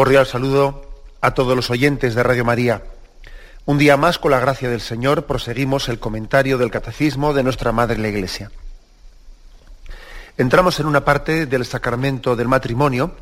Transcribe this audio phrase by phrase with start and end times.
[0.00, 0.80] Cordial saludo
[1.20, 2.84] a todos los oyentes de Radio María.
[3.66, 7.70] Un día más, con la gracia del Señor, proseguimos el comentario del Catecismo de nuestra
[7.70, 8.50] Madre la Iglesia.
[10.38, 13.14] Entramos en una parte del sacramento del matrimonio,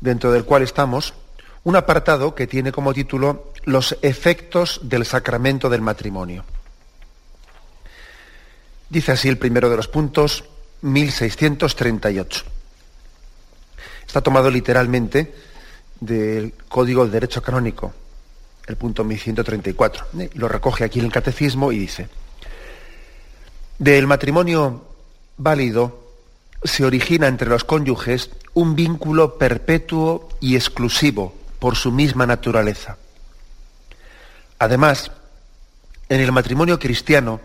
[0.00, 1.14] dentro del cual estamos,
[1.62, 6.44] un apartado que tiene como título Los efectos del sacramento del matrimonio.
[8.88, 10.42] Dice así el primero de los puntos,
[10.82, 12.42] 1638.
[14.08, 15.49] Está tomado literalmente
[16.00, 17.92] del Código del Derecho Canónico,
[18.66, 20.06] el punto 1134.
[20.18, 20.30] ¿eh?
[20.34, 22.08] Lo recoge aquí el Catecismo y dice,
[23.78, 24.84] del matrimonio
[25.36, 26.00] válido
[26.62, 32.98] se origina entre los cónyuges un vínculo perpetuo y exclusivo por su misma naturaleza.
[34.58, 35.10] Además,
[36.08, 37.40] en el matrimonio cristiano,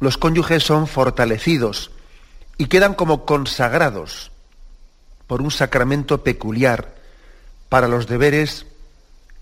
[0.00, 1.92] los cónyuges son fortalecidos
[2.58, 4.32] y quedan como consagrados
[5.26, 6.95] por un sacramento peculiar
[7.68, 8.66] para los deberes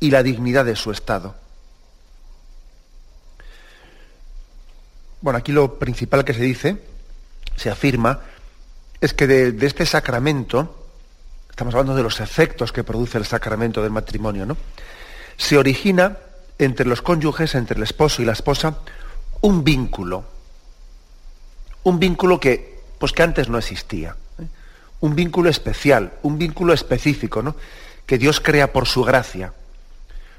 [0.00, 1.34] y la dignidad de su estado.
[5.21, 6.82] Bueno, aquí lo principal que se dice,
[7.56, 8.21] se afirma,
[9.00, 10.88] es que de, este sacramento,
[11.48, 14.56] estamos hablando de los efectos que produce el sacramento del matrimonio, ¿no?
[15.37, 16.19] Se origina
[16.59, 18.78] entre los cónyuges, entre el esposo y la esposa,
[19.41, 20.25] un vínculo.
[21.84, 24.16] Un vínculo que, pues que antes no existía
[25.04, 27.56] un vínculo especial, un vínculo específico, ¿no?
[28.06, 29.53] Que Dios crea por su gracia.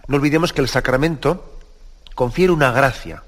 [0.07, 1.59] No olvidemos que el sacramento
[2.13, 3.23] confiere una gracia.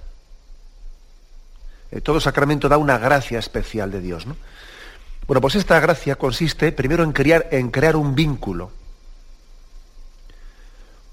[1.91, 4.25] Eh, todo sacramento da una gracia especial de Dios.
[4.25, 4.35] ¿no?
[5.27, 8.71] Bueno, pues esta gracia consiste primero en crear, en crear un vínculo.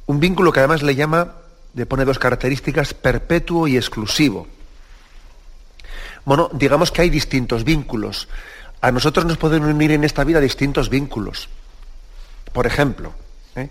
[0.07, 1.37] Un vínculo que además le llama,
[1.75, 4.47] le pone dos características, perpetuo y exclusivo.
[6.27, 8.29] Bueno, digamos que hay distintos vínculos
[8.85, 11.49] a nosotros nos pueden unir en esta vida distintos vínculos.
[12.55, 13.13] Por ejemplo,
[13.57, 13.69] ¿eh?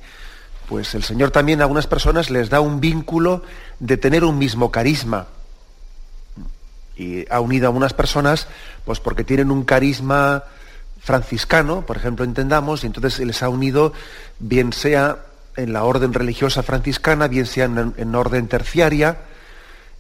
[0.70, 3.42] pues el Señor también a algunas personas les da un vínculo
[3.80, 5.26] de tener un mismo carisma.
[6.96, 8.48] Y ha unido a unas personas,
[8.86, 10.44] pues porque tienen un carisma
[11.00, 13.94] franciscano, por ejemplo, entendamos, y entonces les ha unido,
[14.38, 15.18] bien sea
[15.56, 19.18] en la orden religiosa franciscana, bien sea en, orden terciaria,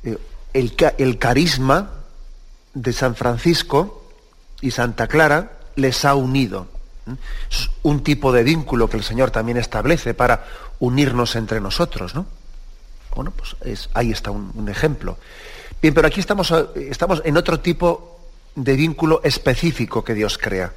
[0.03, 0.17] eh,
[0.53, 1.89] el carisma
[2.75, 4.03] de San Francisco,
[4.63, 6.72] y Santa Clara les ha unido.
[7.49, 10.45] Es un tipo de vínculo que el Señor también establece para
[10.79, 12.25] unirnos entre nosotros, ¿no?
[13.15, 13.55] Bueno, pues
[13.93, 15.17] ahí está un, ejemplo.
[15.81, 18.19] Bien, pero aquí estamos, estamos en otro tipo
[18.55, 20.73] de vínculo específico que Dios crea.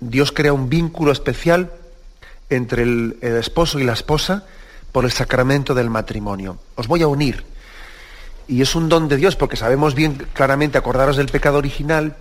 [0.00, 1.72] Dios crea un vínculo especial
[2.50, 4.46] entre el, esposo y la esposa
[4.92, 6.58] por el sacramento del matrimonio.
[6.76, 7.44] Os voy a unir
[8.46, 12.16] y es un don de Dios porque sabemos bien claramente, acordaros del pecado original,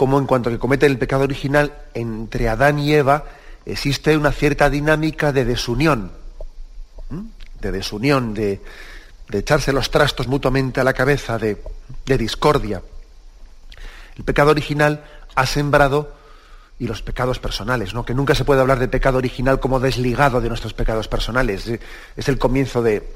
[0.00, 3.26] como en cuanto que comete el pecado original entre Adán y Eva,
[3.66, 6.10] existe una cierta dinámica de desunión,
[7.60, 8.62] de desunión, de,
[9.30, 11.62] echarse los trastos mutuamente a la cabeza, de,
[12.06, 12.80] de discordia.
[14.16, 15.04] El pecado original
[15.34, 16.14] ha sembrado
[16.78, 18.02] y los pecados personales, ¿no?
[18.02, 21.70] que nunca se puede hablar de pecado original como desligado de nuestros pecados personales.
[22.16, 23.06] Es el comienzo de,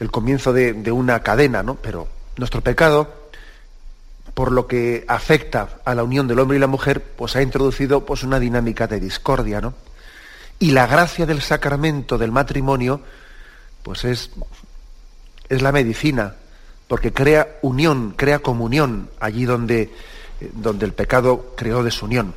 [0.00, 1.74] el comienzo de, una cadena, ¿no?
[1.74, 2.08] Pero
[2.38, 3.23] nuestro pecado,
[4.34, 8.04] por lo que afecta a la unión del hombre y la mujer, pues ha introducido
[8.04, 9.74] pues, una dinámica de discordia, ¿no?
[10.58, 13.00] Y la gracia del sacramento del matrimonio,
[13.82, 14.30] pues es,
[15.48, 16.34] es la medicina,
[16.88, 19.92] porque crea unión, crea comunión allí donde,
[20.52, 22.34] donde el pecado creó desunión.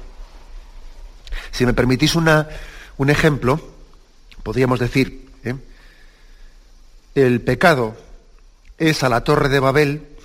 [1.52, 3.60] Si me permitís un ejemplo,
[4.44, 5.56] podríamos decir, ¿eh?
[7.16, 7.96] el pecado
[8.78, 10.17] es a la torre de Babel,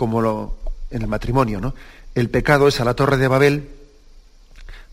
[0.00, 0.56] como lo,
[0.90, 1.74] en el matrimonio, ¿no?
[2.14, 3.68] El pecado es a la torre de Babel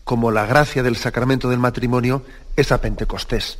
[0.04, 2.24] como la gracia del sacramento del matrimonio
[2.54, 3.58] es a Pentecostés.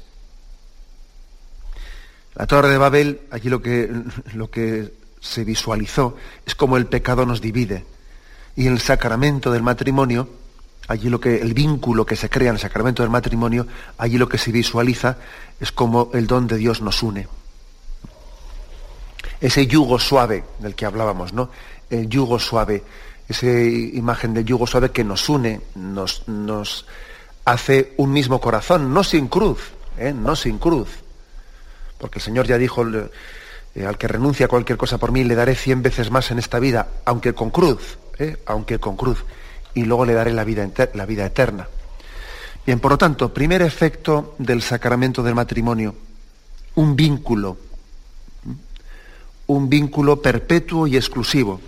[2.35, 3.91] La torre de Babel, allí lo que,
[4.35, 7.87] lo que se visualizó es como el pecado nos divide.
[8.55, 10.29] Y el sacramento del matrimonio,
[10.87, 13.67] allí lo que, el vínculo que se crea en el sacramento del matrimonio,
[13.97, 15.17] allí lo que se visualiza
[15.61, 17.27] es como el don de Dios nos une.
[19.41, 21.51] Ese yugo suave del que hablábamos, ¿no?
[21.91, 22.83] El yugo suave,
[23.29, 26.87] esa imagen del yugo suave que nos une, nos,
[27.45, 29.59] hace un mismo corazón, no sin cruz,
[29.97, 30.13] ¿eh?
[30.13, 30.89] no sin cruz.
[31.99, 35.35] Porque el Señor ya dijo, eh, al que renuncia a cualquier cosa por mí, le
[35.35, 38.37] daré cien veces más en esta vida, aunque con cruz, ¿eh?
[38.47, 39.25] aunque con cruz
[39.75, 41.69] y luego le daré la vida, la vida eterna.
[42.67, 45.95] Bien, por lo tanto, primer efecto del sacramento del matrimonio,
[46.75, 47.57] un vínculo,
[49.49, 51.61] un vínculo perpetuo y exclusivo.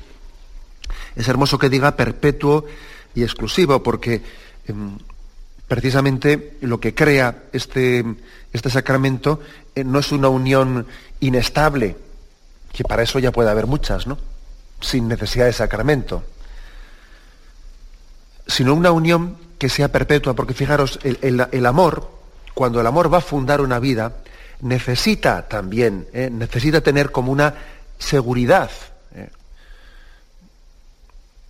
[1.16, 2.64] Es hermoso que diga perpetuo
[3.14, 4.22] y exclusivo, porque
[4.66, 4.96] em,
[5.66, 8.04] precisamente lo que crea este,
[8.52, 9.40] este sacramento
[9.74, 10.86] eh, no es una unión
[11.18, 11.96] inestable,
[12.72, 14.16] que para eso ya puede haber muchas, ¿no?
[14.80, 16.22] Sin necesidad de sacramento
[18.50, 22.10] sino una unión que sea perpetua, porque fijaros, el, amor,
[22.54, 24.16] cuando el amor va a fundar una vida,
[24.62, 26.30] necesita también, ¿eh?
[26.30, 27.54] necesita tener como una
[27.98, 28.70] seguridad.
[29.14, 29.28] ¿eh?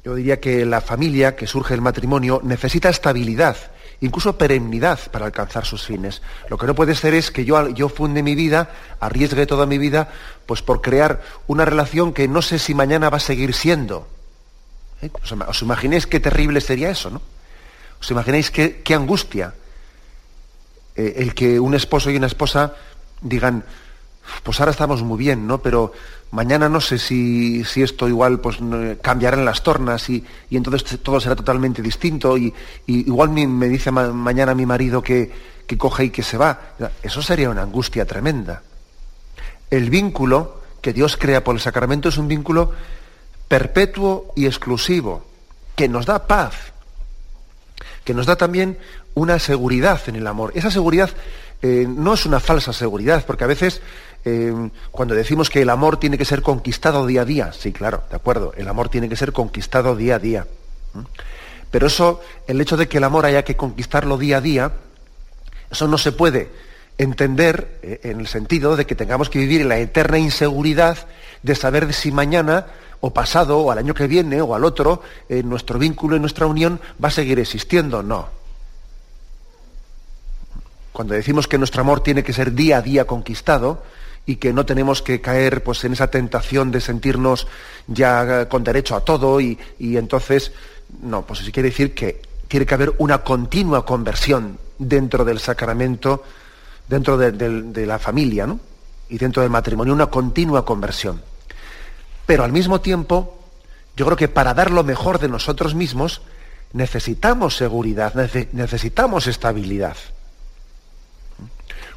[0.04, 3.56] Yo diría que la familia, que surge el matrimonio, necesita estabilidad,
[4.00, 6.22] incluso perennidad para alcanzar sus fines.
[6.48, 8.70] Lo que no puede ser es que yo, yo funde mi vida,
[9.00, 10.08] arriesgue toda mi vida,
[10.46, 14.08] pues por crear una relación que no sé si mañana va a seguir siendo.
[15.02, 15.10] ¿Eh?
[15.48, 17.22] ¿Os imagináis qué terrible sería eso, no?
[18.00, 19.54] ¿Os imagináis qué, angustia
[20.96, 22.74] eh, el que un esposo y una esposa
[23.20, 23.64] digan,
[24.42, 25.58] pues ahora estamos muy bien, ¿no?
[25.58, 25.92] Pero
[26.30, 28.58] mañana no sé si, esto igual pues
[29.02, 32.52] cambiarán las tornas y, entonces todo será totalmente distinto y,
[32.86, 35.30] igual me, dice mañana mi marido que,
[35.66, 36.74] que coge y que se va.
[37.02, 38.62] Eso sería una angustia tremenda.
[39.70, 42.72] El vínculo que Dios crea por el sacramento es un vínculo
[43.48, 45.24] perpetuo y exclusivo,
[45.76, 46.54] que nos da paz,
[48.04, 48.78] que nos da también
[49.14, 50.52] una seguridad en el amor.
[50.54, 51.10] Esa seguridad
[51.62, 53.82] eh, no es una falsa seguridad, porque a veces
[54.24, 54.52] eh,
[54.90, 58.16] cuando decimos que el amor tiene que ser conquistado día a día, sí, claro, de
[58.16, 60.46] acuerdo, el amor tiene que ser conquistado día a día.
[61.70, 64.72] Pero eso, el hecho de que el amor haya que conquistarlo día a día,
[65.70, 66.50] eso no se puede
[66.96, 71.08] entender eh, en el sentido de que tengamos que vivir en la eterna inseguridad
[71.42, 72.66] de saber si mañana
[73.00, 75.02] o pasado, o al año que viene, o al otro,
[75.44, 78.02] nuestro vínculo y nuestra unión va a seguir existiendo.
[78.02, 78.39] No.
[81.00, 83.82] Cuando decimos que nuestro amor tiene que ser día a día conquistado
[84.26, 87.46] y que no tenemos que caer pues, en esa tentación de sentirnos
[87.86, 90.52] ya con derecho a todo y, entonces,
[91.00, 96.22] no, pues eso quiere decir que tiene que haber una continua conversión dentro del sacramento,
[96.86, 98.54] dentro de, de la familia.
[99.08, 101.22] Y dentro del matrimonio, una continua conversión.
[102.26, 103.38] Pero al mismo tiempo,
[103.96, 106.20] yo creo que para dar lo mejor de nosotros mismos,
[106.74, 108.12] necesitamos seguridad,
[108.52, 109.96] necesitamos estabilidad.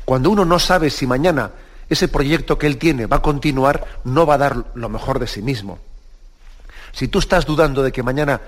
[0.06, 1.52] Cuando uno no sabe si mañana
[1.90, 5.28] ese proyecto que él tiene va a continuar, no va a dar lo mejor de
[5.28, 5.80] sí mismo.
[6.92, 8.42] Si tú estás dudando de que mañana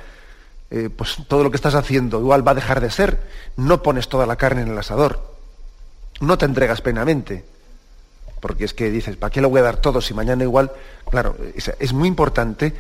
[0.72, 3.20] eh, pues todo lo que estás haciendo igual va a dejar de ser,
[3.56, 5.36] no pones toda la carne en el asador.
[6.22, 7.46] No te entregas plenamente
[8.46, 10.72] porque es que dices, ¿para qué lo voy a dar todo si mañana igual?
[11.10, 12.76] Claro, es, muy importante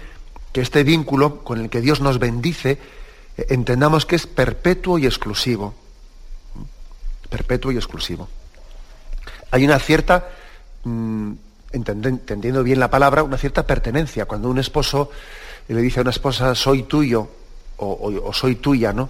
[0.51, 2.77] que este vínculo con el que Dios nos bendice,
[3.35, 5.73] eh, entendamos que es perpetuo y exclusivo.
[7.31, 8.29] Perpetuo y exclusivo.
[9.55, 10.27] Hay una cierta,
[10.83, 11.31] mm,
[11.71, 14.25] entendiendo bien la palabra, una cierta pertenencia.
[14.25, 15.09] Cuando un esposo
[15.69, 17.29] le dice a una esposa, soy tuyo
[17.77, 19.07] o soy tuya, ¿no?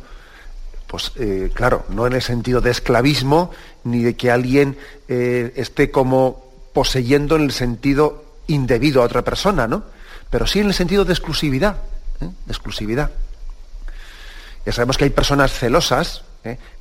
[0.86, 3.50] Pues eh, claro, no en el sentido de esclavismo,
[3.86, 9.68] ni de que alguien eh, esté como poseyendo en el sentido indebido a otra persona,
[9.68, 9.86] ¿no?
[10.30, 11.78] Pero sí en el sentido de exclusividad,
[12.22, 12.30] ¿eh?
[12.46, 13.10] de exclusividad.
[14.64, 16.24] Ya sabemos que hay personas celosas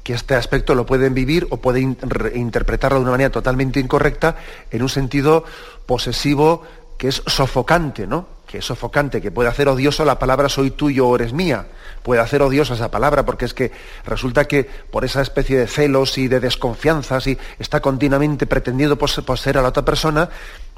[0.03, 1.97] que este aspecto lo pueden vivir o pueden
[2.35, 4.37] interpretarlo de una manera totalmente incorrecta
[4.71, 5.45] en un sentido
[5.87, 6.63] posesivo
[6.99, 8.27] que es sofocante, ¿no?
[8.47, 11.67] Que es sofocante, que puede hacer odioso la palabra soy tuyo o eres mía.
[12.03, 13.73] Puede hacer odiosa esa palabra porque es que
[14.05, 19.59] resulta que por esa especie de celos y de desconfianzas y está continuamente pretendiendo poseer
[19.59, 20.29] a la otra persona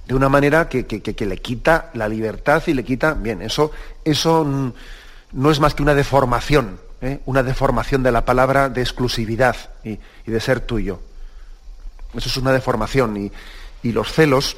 [0.06, 0.86] de una manera que,
[1.26, 3.14] le quita la libertad y le quita.
[3.14, 3.72] Bien, eso,
[4.04, 4.72] eso
[5.32, 7.20] no es más que una deformación, ¿eh?
[7.26, 11.00] una deformación de la palabra de exclusividad y, de ser tuyo.
[12.14, 13.32] Eso es una deformación y,
[13.92, 14.56] los celos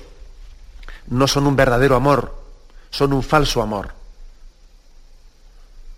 [1.08, 2.34] no son un verdadero amor,
[2.88, 3.90] son un falso amor.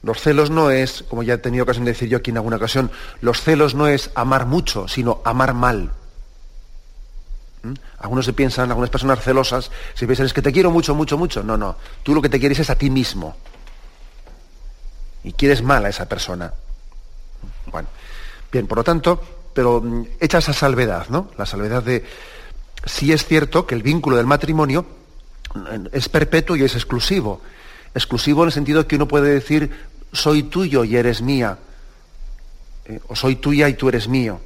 [0.03, 2.57] Los celos no es, como ya he tenido ocasión de decir yo aquí en alguna
[2.57, 2.91] ocasión,
[3.21, 5.93] los celos no es amar mucho, sino amar mal.
[7.63, 7.75] ¿Mm?
[7.99, 11.45] Algunos se piensan, algunas personas celosas, se piensan, es que te quiero mucho, mucho, mucho.
[11.45, 11.77] No, no.
[12.03, 13.37] Tú lo que te quieres es a ti mismo.
[15.25, 16.53] Y quieres mal a esa persona.
[17.71, 17.89] Bueno,
[18.51, 19.23] bien, por lo tanto,
[19.53, 21.31] pero mm, hecha esa salvedad, ¿no?
[21.37, 22.05] La salvedad de
[22.85, 24.87] si es cierto que el vínculo del matrimonio
[25.55, 27.43] mm, es perpetuo y es exclusivo.
[27.95, 29.71] Exclusivo en el sentido que uno puede decir
[30.13, 31.59] soy tuyo y eres mía,
[32.87, 34.41] eh, o soy tuya y tú eres mío.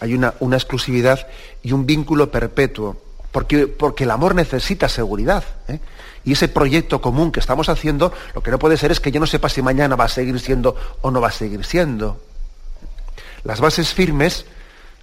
[0.00, 1.26] Hay una exclusividad
[1.62, 2.96] y un vínculo perpetuo,
[3.34, 5.42] porque, porque el amor necesita seguridad.
[5.66, 5.80] ¿eh?
[6.24, 9.18] Y ese proyecto común que estamos haciendo, lo que no puede ser es que yo
[9.18, 12.22] no sepa si mañana va a seguir siendo o no va a seguir siendo.
[13.42, 14.46] Las bases firmes,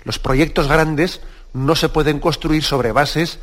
[0.06, 1.20] los proyectos grandes,
[1.52, 3.38] no se pueden construir sobre bases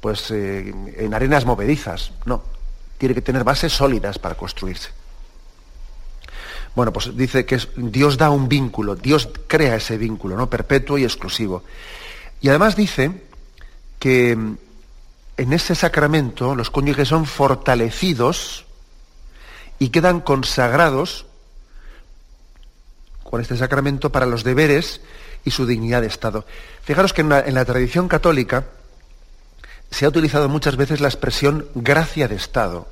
[0.00, 2.12] pues, eh, en arenas movedizas.
[2.24, 2.42] No,
[2.96, 4.88] tiene que tener bases sólidas para construirse.
[6.74, 10.48] Bueno, pues dice que Dios da un vínculo, Dios crea ese vínculo, ¿no?
[10.48, 11.62] Perpetuo y exclusivo.
[12.40, 13.28] Y además dice
[14.00, 18.64] que en ese sacramento los cónyuges son fortalecidos
[19.78, 21.26] y quedan consagrados
[23.22, 25.00] con este sacramento para los deberes
[25.44, 26.44] y su dignidad de Estado.
[26.82, 28.66] Fijaros que en la, en la, tradición católica
[29.90, 32.88] se ha utilizado muchas veces la expresión gracia de Estado.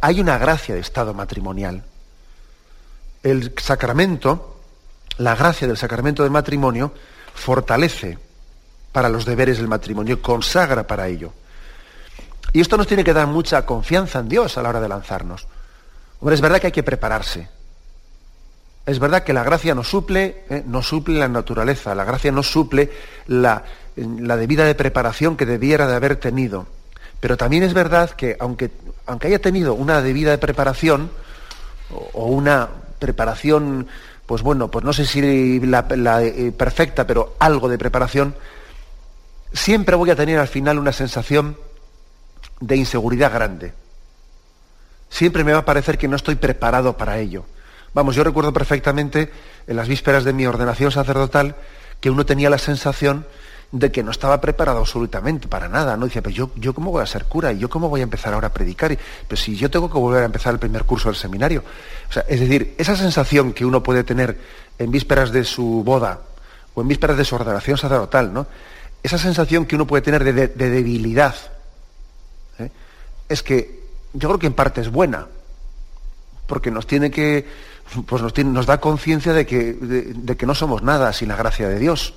[0.00, 1.84] Hay una gracia de Estado matrimonial.
[3.22, 4.60] El sacramento,
[5.18, 6.92] la gracia del sacramento del matrimonio,
[7.34, 8.18] fortalece
[8.96, 11.30] para los deberes del matrimonio, consagra para ello.
[12.54, 15.46] Y esto nos tiene que dar mucha confianza en Dios a la hora de lanzarnos.
[16.18, 17.46] Hombre, es verdad que hay que prepararse.
[18.86, 22.42] Es verdad que la gracia no suple, eh, no suple la naturaleza, la gracia no
[22.42, 22.90] suple
[23.26, 23.64] la,
[23.96, 26.66] la, debida de preparación que debiera de haber tenido.
[27.20, 28.70] Pero también es verdad que aunque,
[29.04, 31.10] aunque haya tenido una debida de preparación,
[32.14, 33.88] o, una preparación,
[34.24, 38.34] pues bueno, pues no sé si la, la eh, perfecta, pero algo de preparación,
[39.56, 41.56] siempre voy a tener al final una sensación
[42.60, 43.72] de inseguridad grande.
[45.08, 47.44] Siempre me va a parecer que no estoy preparado para ello.
[47.94, 49.32] Vamos, yo recuerdo perfectamente
[49.66, 51.56] en las vísperas de mi ordenación sacerdotal
[52.00, 53.26] que uno tenía la sensación
[53.72, 56.04] de que no estaba preparado absolutamente para nada, ¿no?
[56.04, 58.32] Dice, pero yo, yo cómo voy a ser cura y yo cómo voy a empezar
[58.32, 58.96] ahora a predicar,
[59.26, 61.64] pero si yo tengo que volver a empezar el primer curso del seminario.
[62.08, 64.38] O sea, es decir, esa sensación que uno puede tener
[64.78, 66.20] en vísperas de su boda
[66.74, 68.46] o en vísperas de su ordenación sacerdotal, ¿no?
[69.06, 71.34] Esa sensación que uno puede tener de, debilidad,
[72.58, 72.70] ¿eh?
[73.28, 75.26] es que yo creo que en parte es buena,
[76.46, 77.46] porque nos tiene que,
[78.06, 81.78] pues nos, da conciencia de que, de, que no somos nada sin la gracia de
[81.78, 82.14] Dios,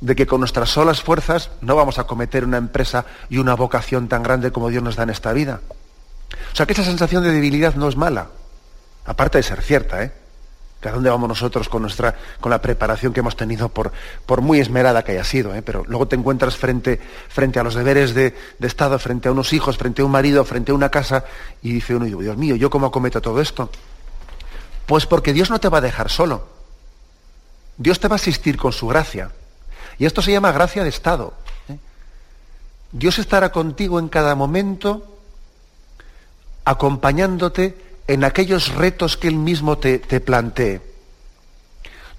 [0.00, 4.08] de que con nuestras solas fuerzas no vamos a cometer una empresa y una vocación
[4.08, 5.60] tan grande como Dios nos da en esta vida.
[6.52, 8.28] O sea que esa sensación de debilidad no es mala,
[9.04, 10.12] aparte de ser cierta, ¿eh?
[10.88, 13.92] ¿A dónde vamos nosotros con, nuestra, con la preparación que hemos tenido, por,
[14.24, 15.54] por muy esmerada que haya sido?
[15.54, 15.62] ¿eh?
[15.62, 19.52] Pero luego te encuentras frente, frente a los deberes de, de, Estado, frente a unos
[19.52, 21.24] hijos, frente a un marido, frente a una casa,
[21.62, 23.70] y dice uno, Dios mío, ¿yo cómo acometo todo esto?
[24.86, 26.46] Pues porque Dios no te va a dejar solo.
[27.76, 29.30] Dios te va a asistir con su gracia.
[29.98, 31.34] Y esto se llama gracia de Estado.
[31.68, 31.78] ¿eh?
[32.92, 35.18] Dios estará contigo en cada momento,
[36.64, 37.76] acompañándote
[38.06, 40.80] en aquellos retos que Él mismo te, te plantee.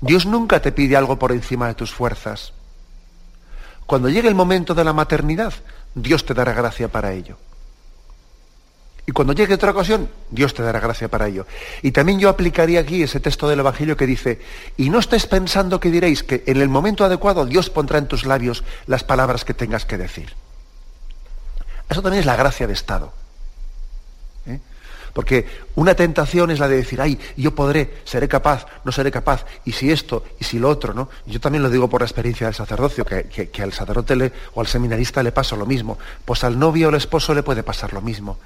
[0.02, 2.54] Dios nunca te pide algo por encima de tus fuerzas.
[3.86, 5.54] Cuando llegue el momento de la maternidad,
[5.96, 7.38] Dios te dará gracia para ello.
[9.08, 11.48] Y cuando llegue otra ocasión, Dios te dará gracia para ello.
[11.82, 14.42] Y también yo aplicaría aquí ese texto del Evangelio que dice,
[14.76, 18.26] y no estés pensando que diréis que en el momento adecuado Dios pondrá en tus
[18.26, 20.34] labios las palabras que tengas que decir.
[21.90, 23.14] Eso también es la gracia de Estado.
[25.18, 29.48] Porque una tentación es la de decir, ay, yo podré, seré capaz, no seré capaz,
[29.66, 31.10] y si esto, y si lo otro, ¿no?
[31.26, 35.24] Yo también lo digo por la experiencia del sacerdocio, que, al sacerdote o al seminarista
[35.24, 35.98] le pasa lo mismo.
[36.24, 38.38] Pues al novio o al esposo le puede pasar lo mismo.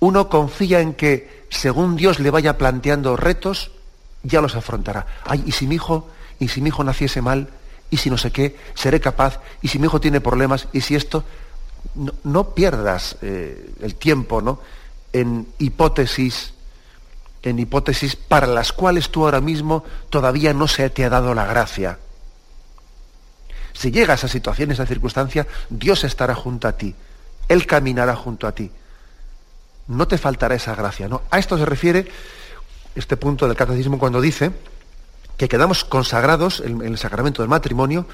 [0.00, 3.70] Uno confía en que, según Dios le vaya planteando retos,
[4.22, 5.06] ya los afrontará.
[5.24, 7.48] Ay, y si mi hijo, y si mi hijo naciese mal,
[7.88, 10.94] y si no sé qué, seré capaz, y si mi hijo tiene problemas, y si
[10.94, 11.24] esto,
[12.22, 14.60] no, pierdas eh, el tiempo, ¿no?
[15.12, 16.54] En hipótesis,
[17.42, 21.46] en hipótesis para las cuales tú ahora mismo todavía no se te ha dado la
[21.46, 21.98] gracia.
[23.72, 26.94] Si llega a esa situación, esa circunstancia, Dios estará junto a ti.
[27.48, 28.70] Él caminará junto a ti.
[29.88, 31.08] No te faltará esa gracia.
[31.08, 31.22] ¿no?
[31.30, 32.06] A esto se refiere
[32.94, 34.52] este punto del catecismo cuando dice
[35.36, 38.06] que quedamos consagrados en el sacramento del matrimonio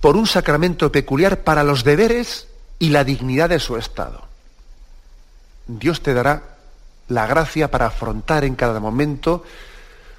[0.00, 4.29] por un sacramento peculiar para los deberes y la dignidad de su estado.
[5.78, 6.42] Dios te dará
[7.08, 9.44] la gracia para afrontar en cada momento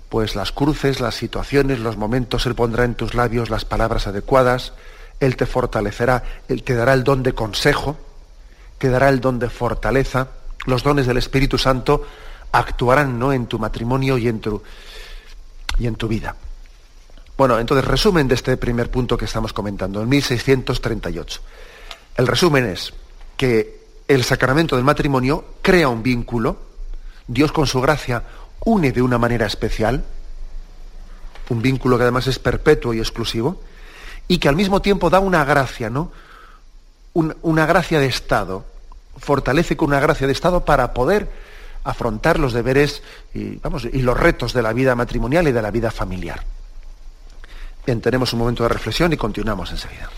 [0.09, 4.73] pues las cruces, las situaciones, los momentos, Él pondrá en tus labios las palabras adecuadas,
[5.21, 7.95] Él te fortalecerá, Él te dará el don de consejo,
[8.77, 10.27] te dará el don de fortaleza,
[10.65, 12.05] los dones del Espíritu Santo
[12.51, 13.31] actuarán ¿no?
[13.31, 14.61] en tu matrimonio y en tu,
[15.79, 16.35] y en tu vida.
[17.37, 21.41] Bueno, entonces, resumen de este primer punto que estamos comentando, en 1638.
[22.17, 22.93] El resumen es
[23.37, 23.80] que
[24.15, 26.57] el sacramento del matrimonio crea un vínculo,
[27.27, 28.23] Dios con su gracia
[28.65, 30.03] une de una manera especial,
[31.49, 33.61] un vínculo que además es perpetuo y exclusivo,
[34.27, 36.11] y que al mismo tiempo da una gracia, ¿no?
[37.13, 38.65] una gracia de Estado,
[39.17, 41.29] fortalece con una gracia de Estado para poder
[41.83, 43.03] afrontar los deberes
[43.33, 46.43] y, vamos, y los retos de la vida matrimonial y de la vida familiar.
[47.85, 50.09] Bien, tenemos un momento de reflexión y continuamos enseguida.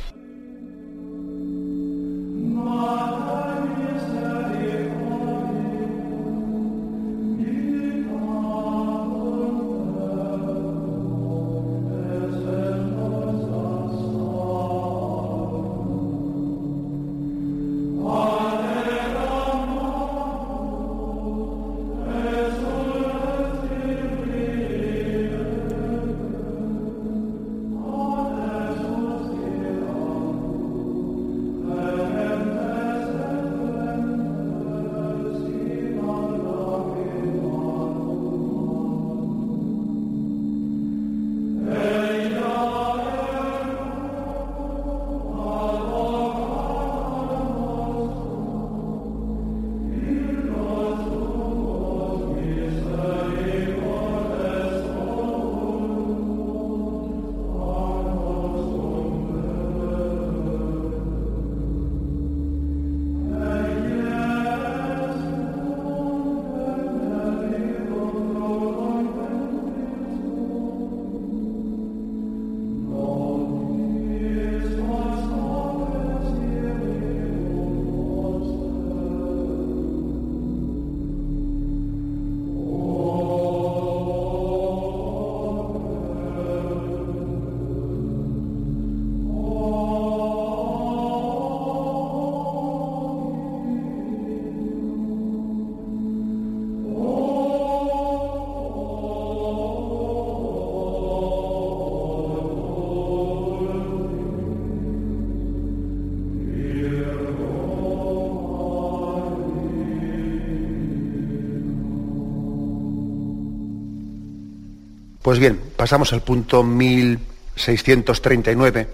[115.23, 118.87] Pues bien, pasamos al punto 1639.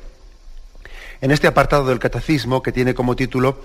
[1.21, 3.63] En este apartado del catecismo, que tiene como título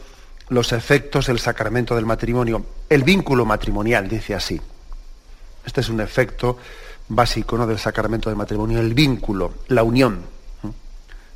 [0.48, 4.58] Los efectos del sacramento del matrimonio, el vínculo matrimonial, dice así.
[5.66, 6.56] Este es un efecto
[7.08, 7.66] básico ¿no?
[7.66, 10.22] del sacramento del matrimonio, el vínculo, la unión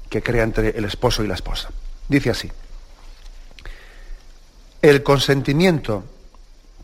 [0.09, 1.69] que crea entre el esposo y la esposa.
[2.09, 2.51] Dice así.
[4.81, 6.05] El consentimiento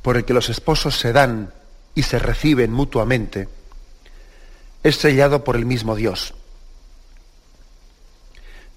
[0.03, 1.51] por el que los esposos se dan
[1.95, 3.49] y se reciben mutuamente,
[4.85, 6.35] es sellado por el mismo Dios.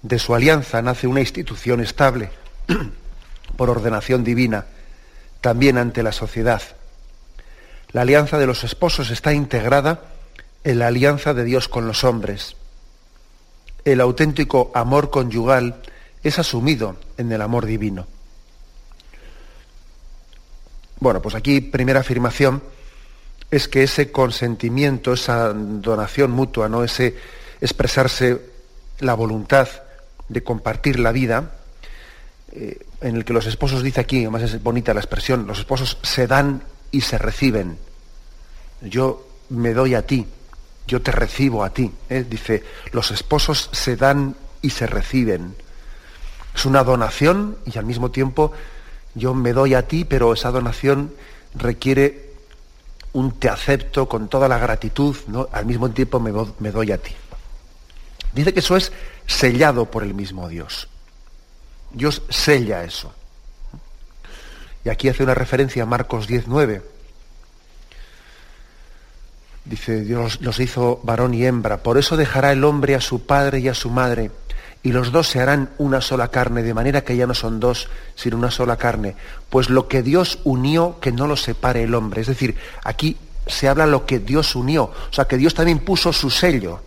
[0.02, 2.30] De su alianza nace una institución estable,
[3.56, 4.66] por ordenación divina,
[5.40, 6.62] también ante la sociedad.
[7.92, 10.02] La alianza de los esposos está integrada
[10.64, 12.56] en la alianza de Dios con los hombres.
[13.84, 15.82] El auténtico amor conyugal
[16.22, 18.06] es asumido en el amor divino.
[21.00, 22.62] Bueno, pues aquí primera afirmación
[23.50, 26.84] es que ese consentimiento, esa donación mutua, ¿no?
[26.84, 27.16] ese
[27.60, 28.40] expresarse
[29.00, 29.68] la voluntad
[30.28, 31.52] de compartir la vida,
[32.52, 35.98] eh, en el que los esposos, dice aquí, además es bonita la expresión, los esposos
[36.02, 37.78] se dan y se reciben.
[38.82, 40.26] Yo me doy a ti,
[40.86, 41.92] yo te recibo a ti.
[42.08, 42.24] ¿eh?
[42.28, 45.54] Dice, los esposos se dan y se reciben.
[46.54, 48.52] Es una donación y al mismo tiempo
[49.14, 51.12] yo me doy a ti, pero esa donación
[51.54, 52.27] requiere
[53.18, 55.16] un te acepto con toda la gratitud,
[55.50, 57.14] al mismo tiempo me, me doy a ti.
[58.32, 58.92] Dice que eso es
[59.26, 60.88] sellado por el mismo Dios.
[61.90, 63.12] Dios sella eso.
[64.84, 66.82] Y aquí hace una referencia a Marcos 19.
[69.64, 73.58] Dice, Dios los hizo varón y hembra, por eso dejará el hombre a su padre
[73.58, 74.30] y a su madre,
[74.82, 77.88] y los dos se harán una sola carne, de manera que ya no son dos,
[78.14, 79.16] sino una sola carne.
[79.50, 82.20] Pues lo que Dios unió, que no lo separe el hombre.
[82.20, 86.12] Es decir, aquí se habla lo que Dios unió, o sea, que Dios también puso
[86.12, 86.80] su sello.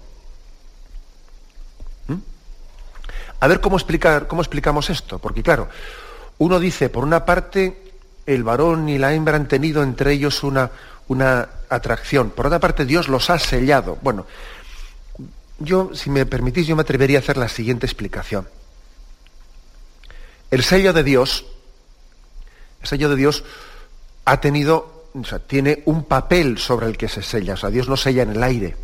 [2.07, 2.15] ¿Mm?
[3.39, 5.67] A ver cómo, explicar, cómo explicamos esto, porque claro,
[6.37, 7.93] uno dice, por una parte,
[8.25, 10.71] el varón y la hembra han tenido entre ellos una,
[11.07, 13.97] una atracción, por otra parte, Dios los ha sellado.
[14.01, 14.25] Bueno,
[15.63, 18.47] yo, si me permitís, yo me atrevería a hacer la siguiente explicación.
[20.49, 21.45] El sello de Dios,
[22.81, 23.43] el sello de Dios
[24.25, 25.01] ha tenido
[25.47, 27.55] tiene un papel sobre el que se sella.
[27.55, 28.75] O sea, Dios no sella en el aire.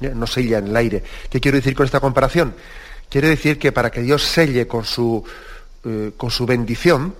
[0.00, 0.12] ¿eh?
[0.14, 1.02] No sella en el aire.
[1.28, 2.54] ¿Qué quiero decir con esta comparación?
[3.08, 5.22] Quiere decir que para que Dios selle con su,
[5.84, 7.14] eh, con su bendición,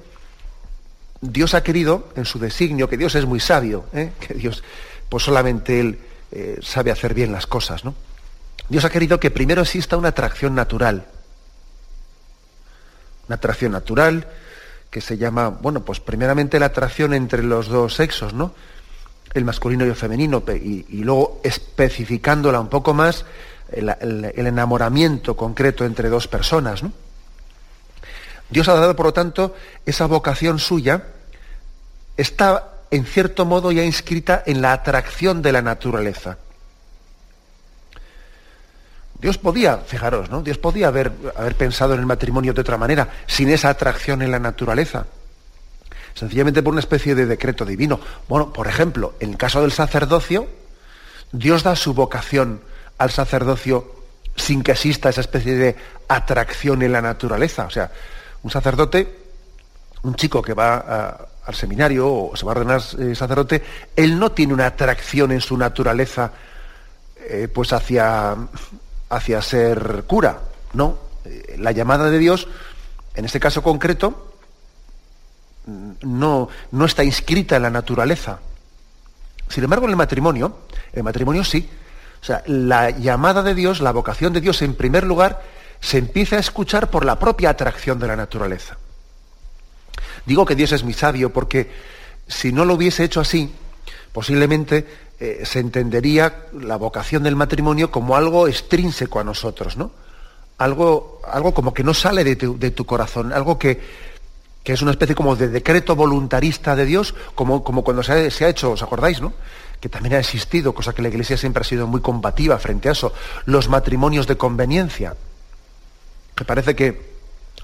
[1.20, 4.12] Dios ha querido, en su designio, que Dios es muy sabio, ¿eh?
[4.18, 4.62] que Dios,
[5.08, 5.98] pues solamente Él
[6.62, 7.94] sabe hacer bien las cosas, ¿no?
[8.68, 11.06] Dios ha querido que primero exista una atracción natural.
[13.26, 14.26] Una atracción natural
[14.90, 18.54] que se llama, bueno, pues primeramente la atracción entre los dos sexos, ¿no?
[19.32, 23.24] El masculino y el femenino, y, luego especificándola un poco más,
[23.70, 23.88] el,
[24.36, 26.92] enamoramiento concreto entre dos personas, ¿no?
[28.50, 31.04] Dios ha dado, por lo tanto, esa vocación suya,
[32.18, 36.36] está en cierto modo ya inscrita en la atracción de la naturaleza.
[39.22, 40.42] Dios podía, fijaros, ¿no?
[40.42, 44.32] Dios podía haber, haber pensado en el matrimonio de otra manera, sin esa atracción en
[44.32, 45.06] la naturaleza.
[46.12, 48.00] Sencillamente por una especie de decreto divino.
[48.28, 50.48] Bueno, por ejemplo, en el caso del sacerdocio,
[51.30, 52.62] Dios da su vocación
[52.98, 53.94] al sacerdocio
[54.34, 55.76] sin que exista esa especie de
[56.08, 57.66] atracción en la naturaleza.
[57.66, 57.92] O sea,
[58.42, 59.20] un sacerdote,
[60.02, 63.62] un chico que va al seminario o se va a ordenar eh, sacerdote,
[63.94, 66.32] él no tiene una atracción en su naturaleza
[67.18, 68.36] eh, pues hacia
[69.12, 70.40] hacia ser cura.
[70.72, 72.48] No, eh, la llamada de Dios,
[73.14, 74.32] en este caso concreto,
[76.02, 78.40] no, no está inscrita en la naturaleza.
[79.48, 80.58] Sin embargo, en el matrimonio,
[80.92, 81.68] el matrimonio sí.
[82.20, 85.42] O sea, la llamada de Dios, la vocación de Dios, en primer lugar,
[85.80, 88.78] se empieza a escuchar por la propia atracción de la naturaleza.
[90.24, 91.70] Digo que Dios es mi sabio porque
[92.28, 93.52] si no lo hubiese hecho así,
[94.12, 94.86] posiblemente
[95.18, 99.90] eh, se entendería la vocación del matrimonio como algo extrínseco a nosotros, ¿no?
[100.58, 103.80] Algo, algo como que no sale de tu, corazón, algo que,
[104.64, 108.72] es una especie como de decreto voluntarista de Dios, como, como cuando se ha, hecho,
[108.72, 109.32] ¿os acordáis, no?
[109.80, 112.92] Que también ha existido, cosa que la Iglesia siempre ha sido muy combativa frente a
[112.92, 113.12] eso,
[113.46, 115.16] los matrimonios de conveniencia.
[116.38, 117.12] Me parece que,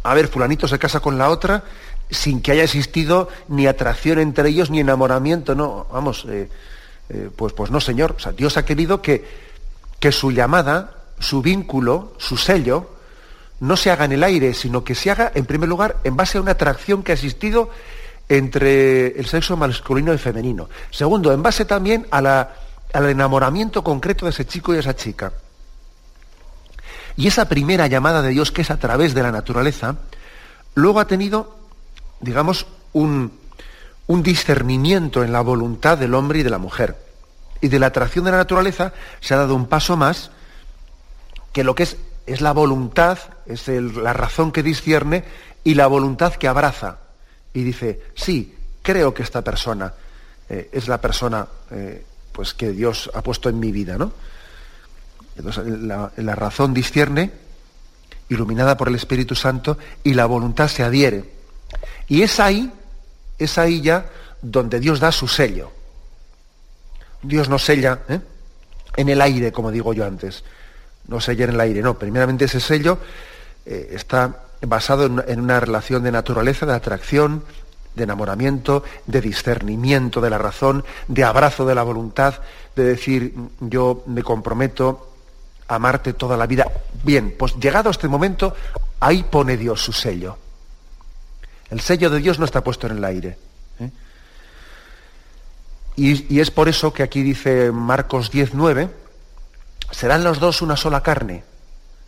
[0.03, 1.63] a ver, fulanito se casa con la otra
[2.11, 6.49] sin que haya existido ni atracción entre ellos ni enamoramiento, no, vamos, eh,
[7.09, 8.15] eh, pues, pues no, Señor.
[8.17, 9.25] O sea, Dios ha querido que,
[10.01, 12.91] que su llamada, su vínculo, su sello,
[13.61, 16.39] no se haga en el aire, sino que se haga, en primer lugar, en base
[16.39, 17.71] a una atracción que ha existido
[18.29, 20.69] entre el sexo masculino y femenino.
[20.91, 22.51] Segundo, en base también al
[22.93, 25.33] enamoramiento concreto de ese chico y esa chica.
[27.17, 29.97] Y esa primera llamada de Dios, que es a través de la naturaleza,
[30.75, 31.58] luego ha tenido,
[32.21, 33.33] digamos, un,
[34.07, 36.97] un discernimiento en la voluntad del hombre y de la mujer.
[37.61, 40.31] Y de la atracción de la naturaleza se ha dado un paso más
[41.53, 45.25] que lo que es, es la voluntad, es la razón que discierne
[45.65, 46.99] y la voluntad que abraza.
[47.53, 49.93] Y dice, sí, creo que esta persona
[50.49, 53.99] eh, es la persona eh, pues que Dios ha puesto en mi vida.
[53.99, 54.13] ¿no?
[55.37, 57.33] Entonces, la, la razón discierne,
[58.29, 61.38] iluminada por el Espíritu Santo, y la voluntad se adhiere.
[62.09, 62.73] Y es ahí
[63.39, 64.07] es ahí ya
[64.43, 65.71] donde Dios da su sello.
[67.23, 68.21] Dios no sella ¿eh?
[68.97, 70.45] en el aire, como digo yo antes.
[71.07, 71.99] No sella en el aire, no.
[71.99, 72.99] Primeramente ese sello
[73.65, 77.45] eh, está basado en, una relación de naturaleza, de atracción,
[77.95, 82.35] de enamoramiento, de discernimiento de la razón, de abrazo de la voluntad,
[82.77, 85.15] de decir yo me comprometo
[85.69, 86.67] a amarte toda la vida.
[87.03, 88.55] Bien, pues llegado a este momento,
[89.01, 90.37] ahí pone Dios su sello.
[91.71, 93.37] El sello de Dios no está puesto en el aire.
[93.81, 93.91] ¿eh?
[95.97, 98.89] Y, es por eso que aquí dice Marcos 19,
[99.91, 101.45] serán los dos una sola carne.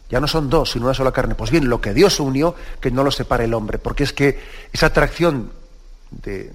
[0.08, 1.34] Ya no son dos, sino una sola carne.
[1.34, 4.40] Pues bien, lo que Dios unió, que no lo separe el hombre, porque es que
[4.72, 5.52] esa atracción
[6.10, 6.52] de,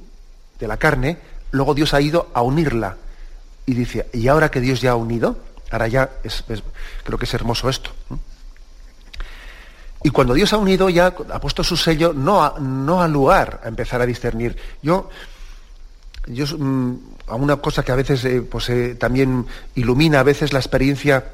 [0.59, 1.19] la carne,
[1.51, 2.97] luego Dios ha ido a unirla.
[3.65, 5.37] Y dice, ¿y ahora que Dios ya ha unido?
[5.71, 6.09] Ahora ya
[7.03, 7.91] creo que es hermoso esto.
[10.05, 13.61] Y cuando Dios ha unido ya, ha puesto su sello, no, a, no al lugar
[13.63, 14.55] a empezar a discernir.
[14.83, 15.09] Yo,
[16.27, 20.53] yo mm, a una cosa que a veces eh, pues, eh, también ilumina a veces
[20.53, 21.25] la experiencia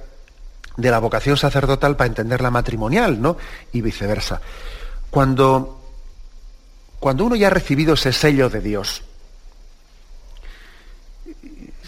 [0.78, 3.36] de la vocación sacerdotal para entender la matrimonial, ¿no?
[3.74, 4.40] Y viceversa.
[5.10, 5.82] Cuando,
[6.98, 9.04] cuando uno ya ha recibido ese sello de Dios,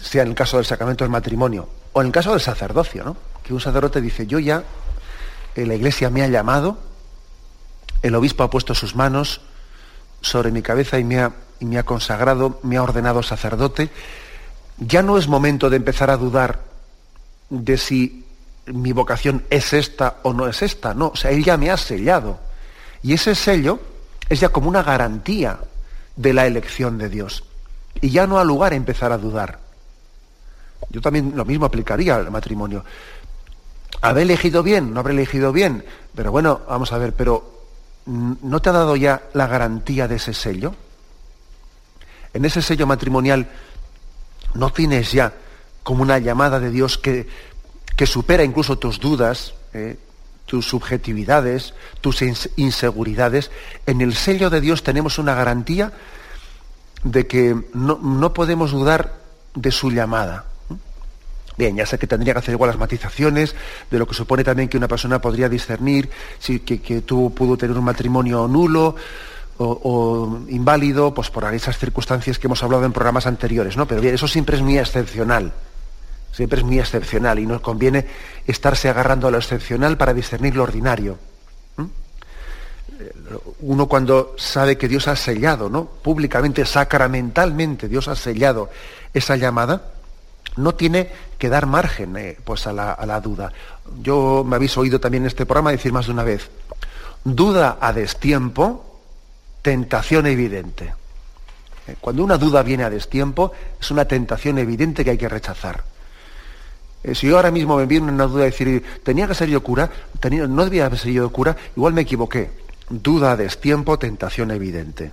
[0.02, 3.16] sea en el caso del sacramento del matrimonio o en el caso del sacerdocio, ¿no?
[3.42, 4.62] Que un sacerdote dice, yo ya
[5.56, 6.78] la iglesia me ha llamado,
[8.02, 9.40] el obispo ha puesto sus manos
[10.20, 13.90] sobre mi cabeza y me ha, me ha consagrado, me ha ordenado sacerdote,
[14.78, 16.60] ya no es momento de empezar a dudar
[17.50, 18.24] de si
[18.66, 21.76] mi vocación es esta o no es esta, no, o sea, él ya me ha
[21.76, 22.38] sellado.
[23.02, 23.80] Y ese sello
[24.28, 25.58] es ya como una garantía
[26.16, 27.44] de la elección de Dios.
[28.00, 29.58] Y ya no ha lugar a empezar a dudar.
[30.90, 32.84] Yo también lo mismo aplicaría al matrimonio.
[34.04, 34.92] ¿Habré elegido bien?
[34.92, 35.82] ¿No habré elegido bien?
[36.14, 37.62] Pero bueno, vamos a ver, pero
[38.04, 40.74] ¿no te ha dado ya la garantía de ese sello?
[42.34, 43.48] En ese sello matrimonial
[44.52, 45.32] no tienes ya
[45.82, 47.26] como una llamada de Dios que,
[47.96, 49.96] que supera incluso tus dudas, eh,
[50.44, 52.20] tus subjetividades, tus
[52.56, 53.50] inseguridades.
[53.86, 55.94] En el sello de Dios tenemos una garantía
[57.04, 59.14] de que no, no podemos dudar
[59.54, 60.44] de su llamada.
[61.56, 63.54] Bien, ya sé que tendría que hacer igual las matizaciones
[63.90, 67.56] de lo que supone también que una persona podría discernir si que, que tú pudo
[67.56, 68.96] tener un matrimonio nulo
[69.58, 73.86] o, inválido, pues por esas circunstancias que hemos hablado en programas anteriores, ¿no?
[73.86, 75.52] Pero bien, eso siempre es muy excepcional.
[76.32, 78.06] Siempre es muy excepcional y nos conviene
[78.46, 81.18] estarse agarrando a lo excepcional para discernir lo ordinario.
[83.60, 85.84] Uno cuando sabe que Dios ha sellado, ¿no?
[85.84, 88.70] Públicamente, sacramentalmente, Dios ha sellado
[89.12, 89.93] esa llamada,
[90.56, 93.52] no tiene que dar margen eh, pues a la, duda.
[94.00, 96.50] Yo me habéis oído también en este programa decir más de una vez,
[97.24, 99.00] duda a destiempo,
[99.62, 100.94] tentación evidente.
[101.86, 105.84] Eh, cuando una duda viene a destiempo, es una tentación evidente que hay que rechazar.
[107.02, 109.62] Eh, si yo ahora mismo me viene una duda de decir, tenía que ser yo
[109.62, 109.90] cura,
[110.20, 112.50] tenía, no debía haber sido cura, igual me equivoqué.
[112.88, 115.12] Duda a destiempo, tentación evidente.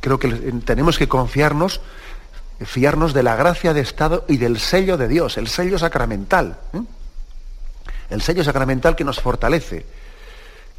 [0.00, 0.28] Creo que
[0.64, 1.80] tenemos que confiarnos
[2.66, 6.58] fiarnos de la gracia de Estado y del sello de Dios, el sello sacramental.
[8.10, 9.86] El sello sacramental que nos fortalece,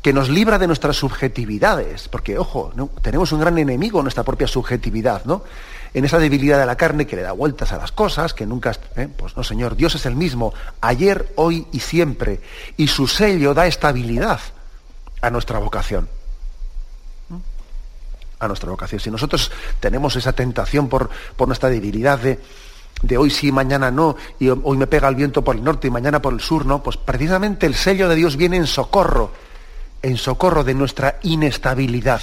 [0.01, 4.47] que nos libra de nuestras subjetividades, porque, ojo, tenemos un gran enemigo en nuestra propia
[4.47, 5.43] subjetividad, ¿no?
[5.93, 8.75] En esa debilidad de la carne que le da vueltas a las cosas, que nunca...
[8.95, 9.07] ¿eh?
[9.15, 12.41] Pues no, Señor, Dios es el mismo, ayer, hoy y siempre,
[12.77, 14.39] y su sello da estabilidad
[15.21, 16.07] a nuestra vocación
[18.45, 18.99] a nuestra vocación.
[18.99, 22.39] Si nosotros tenemos esa tentación por, por nuestra debilidad de,
[23.01, 25.91] de hoy sí, mañana no, y hoy me pega el viento por el norte y
[25.91, 29.31] mañana por el sur, no, pues precisamente el sello de Dios viene en socorro,
[30.01, 32.21] en socorro de nuestra inestabilidad.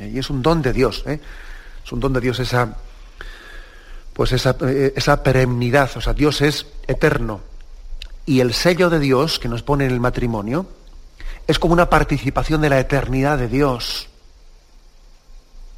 [0.00, 1.20] Y es un don de Dios, ¿eh?
[1.84, 2.76] es un don de Dios esa,
[4.12, 7.40] pues esa, eh, esa o sea, Dios es eterno.
[8.26, 10.66] Y el sello de Dios que nos pone en el matrimonio,
[11.46, 14.08] es como una participación de la eternidad de Dios,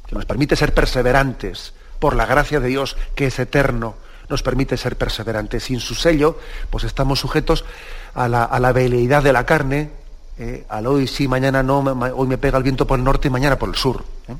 [0.07, 3.95] que nos permite ser perseverantes por la gracia de Dios, que es eterno,
[4.29, 5.63] nos permite ser perseverantes.
[5.63, 7.65] Sin su sello, pues estamos sujetos
[8.13, 9.91] a la, veleidad de la carne,
[10.39, 13.31] eh, al hoy sí, mañana no, hoy me pega el viento por el norte y
[13.31, 14.03] mañana por el sur.
[14.27, 14.35] ¿eh?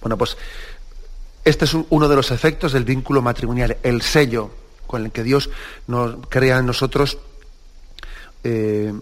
[0.00, 0.36] Bueno, pues
[1.44, 4.50] este es uno de los efectos del vínculo matrimonial, el sello
[4.86, 5.50] con el que Dios
[5.86, 7.18] nos crea en nosotros
[8.44, 8.92] eh,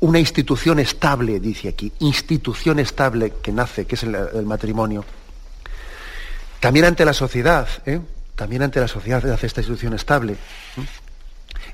[0.00, 5.04] una institución estable, dice aquí, institución estable que nace, que es el, matrimonio.
[6.58, 8.00] También ante la sociedad, ¿eh?
[8.34, 10.32] también ante la sociedad hace esta institución estable.
[10.32, 10.36] ¿eh?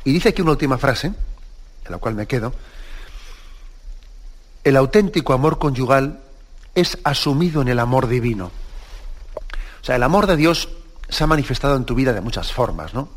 [0.05, 1.15] Y dice aquí una última frase, en
[1.89, 2.53] la cual me quedo,
[4.65, 6.21] el auténtico amor conyugal
[6.75, 8.51] es asumido en el amor divino.
[9.81, 10.69] O sea, el amor de Dios
[11.09, 13.09] se ha manifestado en tu vida de muchas formas, ¿no?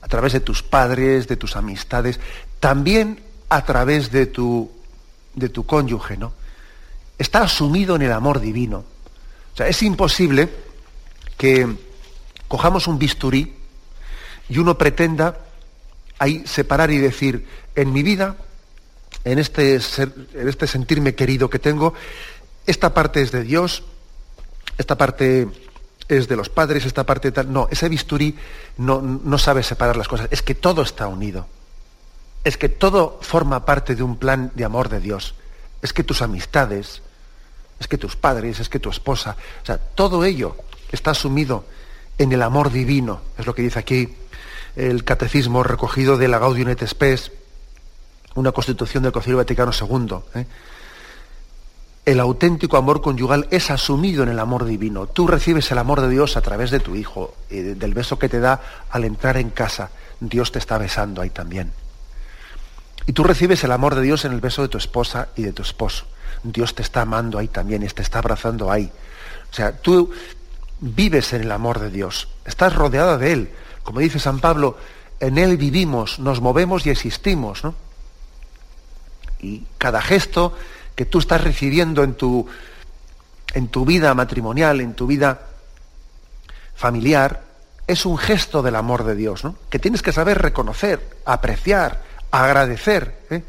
[0.00, 2.18] A través de tus padres, de tus amistades,
[2.60, 4.70] también a través de tu,
[5.34, 6.32] de tu cónyuge, ¿no?
[7.18, 8.78] Está asumido en el amor divino.
[9.54, 10.48] O sea, es imposible
[11.36, 11.66] que
[12.46, 13.54] cojamos un bisturí
[14.48, 15.38] y uno pretenda
[16.18, 18.36] ahí separar y decir, en mi vida,
[19.24, 21.94] en este, en este sentirme querido que tengo,
[22.66, 23.82] esta parte es de Dios,
[24.76, 25.48] esta parte
[26.08, 27.52] es de los padres, esta parte tal.
[27.52, 28.36] No, ese bisturí
[28.76, 31.46] no, no sabe separar las cosas, es que todo está unido
[32.48, 35.34] es que todo forma parte de un plan de amor de Dios.
[35.82, 37.02] Es que tus amistades,
[37.78, 40.56] es que tus padres, es que tu esposa, o sea, todo ello
[40.90, 41.66] está sumido
[42.16, 44.16] en el amor divino, es lo que dice aquí
[44.76, 47.32] el catecismo recogido de la Gaudium et Spes,
[48.34, 50.40] una constitución del Concilio Vaticano II.
[50.40, 50.46] ¿eh?
[52.06, 55.06] El auténtico amor conyugal es asumido en el amor divino.
[55.06, 58.30] Tú recibes el amor de Dios a través de tu hijo, y del beso que
[58.30, 59.90] te da al entrar en casa.
[60.18, 61.72] Dios te está besando ahí también.
[63.08, 65.54] Y tú recibes el amor de Dios en el beso de tu esposa y de
[65.54, 66.04] tu esposo.
[66.42, 68.92] Dios te está amando ahí también y te está abrazando ahí.
[69.50, 70.10] O sea, tú
[70.80, 73.50] vives en el amor de Dios, estás rodeada de Él.
[73.82, 74.76] Como dice San Pablo,
[75.20, 77.64] en Él vivimos, nos movemos y existimos.
[77.64, 77.74] ¿no?
[79.40, 80.52] Y cada gesto
[80.94, 82.46] que tú estás recibiendo en tu,
[83.54, 85.46] en tu vida matrimonial, en tu vida
[86.74, 87.42] familiar,
[87.86, 89.54] es un gesto del amor de Dios, ¿no?
[89.70, 93.22] que tienes que saber reconocer, apreciar, agradecer.
[93.30, 93.42] ¿eh?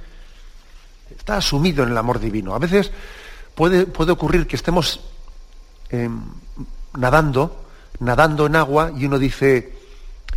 [1.18, 2.56] Está asumido en el amor divino.
[2.56, 2.92] A veces,
[3.56, 5.00] puede, puede ocurrir que estemos
[5.90, 6.22] em,
[6.98, 7.66] nadando,
[8.00, 9.74] nadando en agua y uno dice,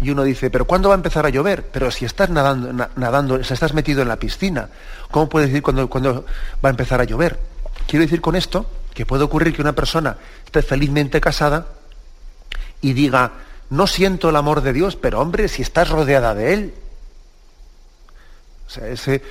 [0.01, 1.67] y uno dice, pero ¿cuándo va a empezar a llover?
[1.71, 4.69] Pero si estás nadando, nadando, si estás metido en la piscina,
[5.11, 6.25] ¿cómo puedes decir cuándo, cuándo
[6.65, 7.39] va a empezar a llover?
[7.87, 11.67] Quiero decir con esto que puede ocurrir que una persona esté felizmente casada
[12.81, 13.33] y diga,
[13.71, 16.75] no siento el amor de Dios, pero hombre, si estás rodeada de Él.
[18.73, 19.23] Sea, ese,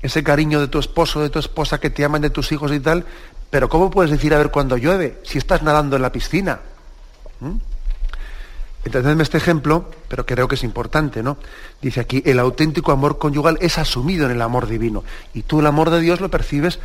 [0.00, 2.80] ese cariño de tu esposo, de tu esposa que te aman, de tus hijos y
[2.80, 3.04] tal,
[3.50, 6.60] pero ¿cómo puedes decir a ver cuándo llueve si estás nadando en la piscina?
[7.40, 7.56] ¿Mm?
[8.84, 11.38] Entendedme este ejemplo, pero creo que es importante, ¿no?
[11.82, 15.02] Dice aquí, el auténtico amor conyugal es asumido en el amor divino.
[15.34, 16.78] Y tú el amor de Dios lo percibes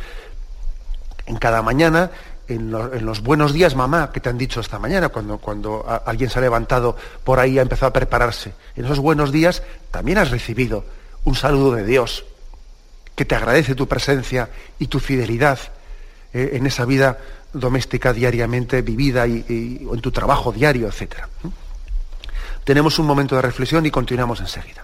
[1.26, 2.10] en cada mañana,
[2.48, 6.40] en, los buenos días, mamá, que te han dicho esta mañana, cuando, cuando alguien se
[6.40, 8.52] ha levantado por ahí y ha empezado a prepararse.
[8.74, 9.62] En esos buenos días
[9.92, 10.84] también has recibido
[11.24, 12.24] un saludo de Dios,
[13.14, 15.58] que te agradece tu presencia y tu fidelidad
[16.32, 17.18] eh, en esa vida
[17.52, 21.16] doméstica diariamente vivida y, en tu trabajo diario, etc.
[22.64, 24.82] Tenemos un momento de reflexión y continuamos enseguida.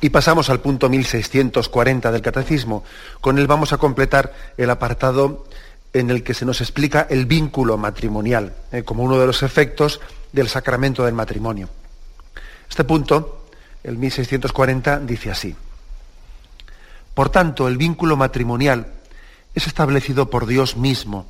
[0.00, 2.84] Y pasamos al punto 1640 del Catecismo.
[3.20, 5.44] Con él vamos a completar el apartado
[5.92, 10.00] en el que se nos explica el vínculo matrimonial, eh, como uno de los efectos
[10.32, 11.68] del sacramento del matrimonio.
[12.68, 13.44] Este punto,
[13.82, 15.54] el 1640, dice así.
[17.12, 18.86] Por tanto, el vínculo matrimonial
[19.54, 21.26] es establecido por Dios mismo,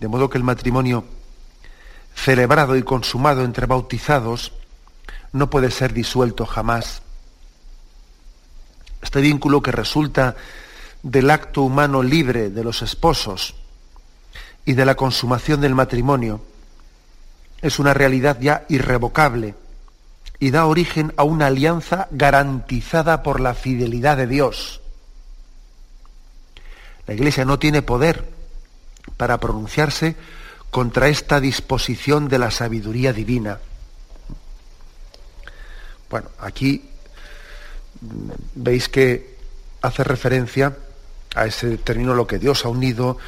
[0.00, 1.04] de modo que el matrimonio
[2.16, 4.52] celebrado y consumado entre bautizados
[5.32, 7.02] no puede ser disuelto jamás
[9.06, 10.34] este vínculo que resulta
[11.00, 13.54] del acto humano libre de los esposos
[14.64, 16.40] y de la consumación del matrimonio
[17.62, 19.54] es una realidad ya irrevocable
[20.40, 24.80] y da origen a una alianza garantizada por la fidelidad de Dios.
[27.06, 28.28] La Iglesia no tiene poder
[29.16, 30.16] para pronunciarse
[30.72, 33.60] contra esta disposición de la sabiduría divina.
[36.10, 36.90] Bueno, aquí
[38.54, 39.36] veis que
[39.82, 40.76] hace referencia
[41.34, 43.18] a ese término lo que Dios ha unido,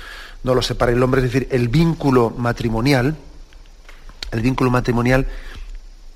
[0.42, 3.16] no lo separa el hombre, es decir, el vínculo matrimonial,
[4.30, 5.26] el vínculo matrimonial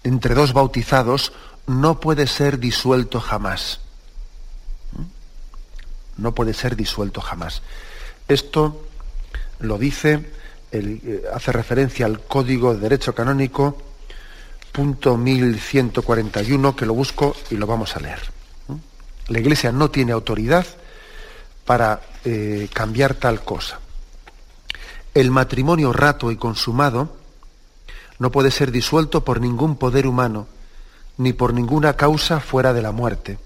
[0.05, 1.33] entre dos bautizados
[1.67, 3.81] no puede ser disuelto jamás.
[6.17, 7.63] No puede ser disuelto jamás.
[8.29, 8.87] Esto
[9.61, 10.31] lo dice,
[10.73, 13.79] eh, hace referencia al Código de Derecho Canónico,
[14.73, 18.42] punto 1141, que lo busco y lo vamos a leer.
[19.29, 20.67] La Iglesia no tiene autoridad
[21.65, 23.81] para eh, cambiar tal cosa.
[25.15, 27.17] El matrimonio rato y consumado
[28.19, 30.47] no puede ser disuelto por ningún poder humano,
[31.19, 33.39] ni por ninguna causa fuera de la muerte.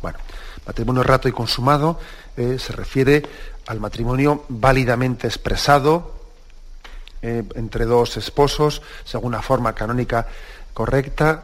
[0.00, 0.18] Bueno,
[0.66, 1.98] matrimonio rato y consumado
[2.36, 3.22] eh, se refiere
[3.66, 6.14] al matrimonio válidamente expresado
[7.20, 10.26] eh, entre dos esposos, según la forma canónica
[10.72, 11.42] correcta,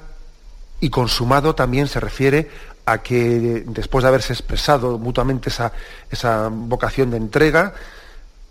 [0.81, 2.49] y consumado también se refiere
[2.87, 5.73] a que después de haberse expresado mutuamente esa,
[6.11, 7.75] esa vocación de entrega,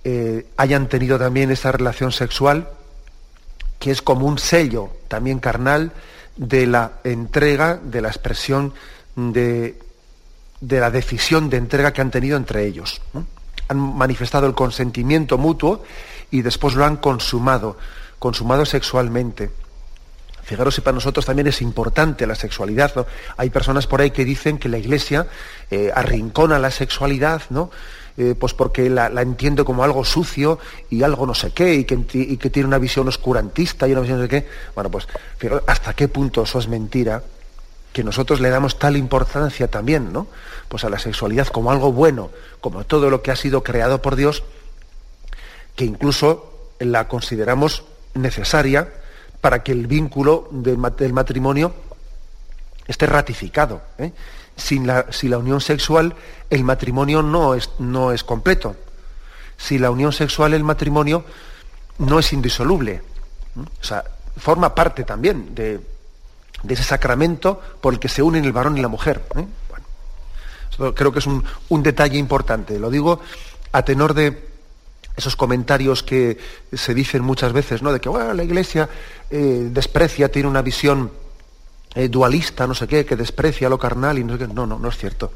[0.03, 2.69] eh, hayan tenido también esa relación sexual
[3.80, 5.91] que es como un sello también carnal
[6.36, 8.74] de la entrega, de la expresión
[9.15, 9.78] de,
[10.61, 13.01] de la decisión de entrega que han tenido entre ellos.
[13.67, 15.84] Han manifestado el consentimiento mutuo
[16.32, 17.78] y después lo han consumado,
[18.19, 19.51] consumado sexualmente.
[20.43, 23.07] Fijaros si para nosotros también es importante la sexualidad.
[23.37, 25.27] Hay personas por ahí que dicen que la Iglesia
[25.71, 27.71] eh, arrincona la sexualidad, ¿no?
[28.15, 31.97] Eh, pues porque la, entiende como algo sucio y algo no sé qué, y que,
[32.49, 34.47] tiene una visión oscurantista y una visión no sé qué.
[34.75, 37.23] Bueno, pues fijaros hasta qué punto eso es mentira,
[37.91, 40.27] que nosotros le damos tal importancia también, ¿no?
[40.67, 42.29] Pues a la sexualidad como algo bueno,
[42.61, 44.43] como todo lo que ha sido creado por Dios,
[45.75, 47.83] que incluso la consideramos
[48.13, 48.93] necesaria
[49.43, 51.73] para que el vínculo del matrimonio
[52.87, 53.81] esté ratificado.
[53.97, 54.13] ¿eh?
[54.55, 56.15] Sin, la, la, unión sexual,
[56.49, 58.77] el matrimonio no es, no es completo.
[59.57, 61.25] Si la unión sexual, el matrimonio
[61.97, 63.01] no es indisoluble.
[63.57, 64.05] O sea,
[64.37, 65.81] forma parte también de,
[66.63, 69.25] de ese sacramento por el que se unen el varón y la mujer.
[69.35, 69.45] ¿eh?
[70.95, 71.43] creo que es un,
[71.83, 72.79] detalle importante.
[72.79, 73.19] Lo digo
[73.73, 74.52] a tenor de
[75.16, 76.38] esos comentarios que
[76.72, 77.91] se dicen muchas veces, ¿no?
[77.91, 78.89] De que la Iglesia
[79.30, 81.11] eh, desprecia, tiene una visión
[81.95, 84.53] eh, dualista, no sé qué, que desprecia lo carnal y no sé qué.
[84.53, 85.32] No, no, no es cierto.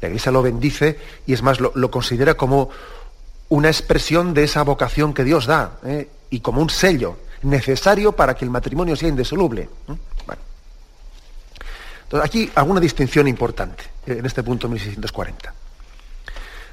[0.00, 2.68] La Iglesia lo bendice y es más, lo, considera como
[3.48, 5.78] una expresión de esa vocación que Dios da
[6.28, 9.68] y como un sello necesario para que el matrimonio sea indisoluble.
[12.06, 15.52] Entonces, aquí alguna distinción importante en este punto 1640.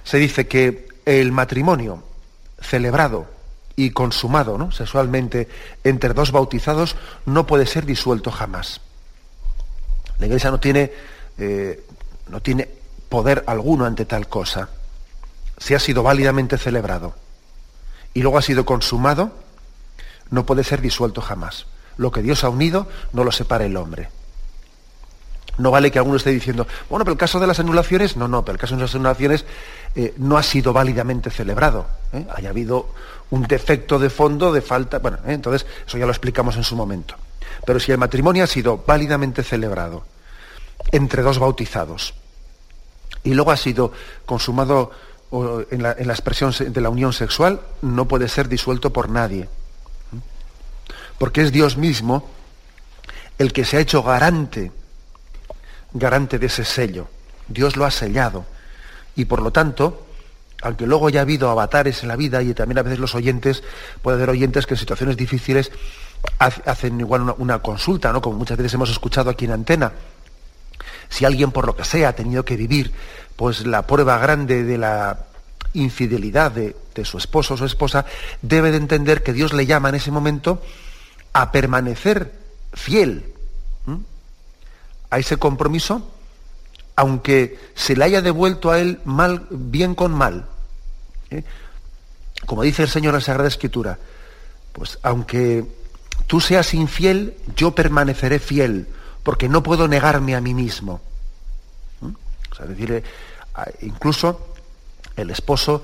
[0.03, 2.03] Se dice que el matrimonio
[2.63, 3.27] celebrado
[3.75, 4.71] y consumado ¿no?
[4.71, 5.47] sexualmente
[5.83, 6.95] entre dos bautizados
[7.25, 8.81] no puede ser disuelto jamás.
[10.19, 10.91] La Iglesia no tiene,
[11.37, 11.85] eh,
[12.29, 12.69] no tiene
[13.09, 14.69] poder alguno ante tal cosa.
[15.57, 17.15] Si ha sido válidamente celebrado
[18.13, 19.33] y luego ha sido consumado,
[20.29, 21.67] no puede ser disuelto jamás.
[21.97, 24.09] Lo que Dios ha unido no lo separa el hombre.
[25.57, 28.43] No vale que alguno esté diciendo, bueno, pero el caso de las anulaciones, no, no,
[28.43, 29.45] pero el caso de las anulaciones
[29.95, 31.85] eh, no ha sido válidamente celebrado.
[32.11, 32.25] ¿eh?
[32.35, 32.89] Haya habido
[33.29, 34.97] un defecto de fondo, de falta.
[34.97, 35.33] Bueno, ¿eh?
[35.33, 37.15] entonces eso ya lo explicamos en su momento.
[37.65, 40.03] Pero si el matrimonio ha sido válidamente celebrado
[40.91, 42.15] entre dos bautizados
[43.23, 43.93] y luego ha sido
[44.25, 44.91] consumado
[45.71, 49.47] en la, en la expresión de la unión sexual, no puede ser disuelto por nadie.
[51.19, 52.27] Porque es Dios mismo
[53.37, 54.71] el que se ha hecho garante
[55.93, 57.07] garante de ese sello.
[57.47, 58.45] Dios lo ha sellado.
[59.15, 60.05] Y por lo tanto,
[60.61, 63.63] aunque luego haya habido avatares en la vida y también a veces los oyentes,
[64.01, 65.71] puede haber oyentes que en situaciones difíciles
[66.39, 68.21] hacen igual una, consulta, ¿no?
[68.21, 69.91] Como muchas veces hemos escuchado aquí en antena.
[71.09, 72.91] Si alguien por lo que sea ha tenido que vivir
[73.35, 75.25] pues la prueba grande de la
[75.73, 78.05] infidelidad de, de su esposo o su esposa,
[78.41, 80.61] debe de entender que Dios le llama en ese momento
[81.33, 82.31] a permanecer
[82.73, 83.32] fiel
[85.13, 86.01] a ese compromiso,
[86.95, 90.47] aunque se le haya devuelto a él mal, bien con mal.
[91.29, 91.43] ¿eh?
[92.47, 93.99] Como dice el Señor en la Sagrada Escritura,
[94.71, 95.65] pues aunque
[96.25, 98.87] tú seas infiel, yo permaneceré fiel,
[99.21, 100.99] porque no puedo negarme a mí mismo.
[102.01, 102.13] ¿Mm?
[102.51, 103.03] O sea, decir,
[103.81, 104.47] incluso
[105.15, 105.83] el esposo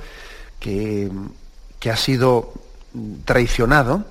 [0.59, 1.11] que,
[1.79, 2.51] que ha sido
[3.25, 4.05] traicionado,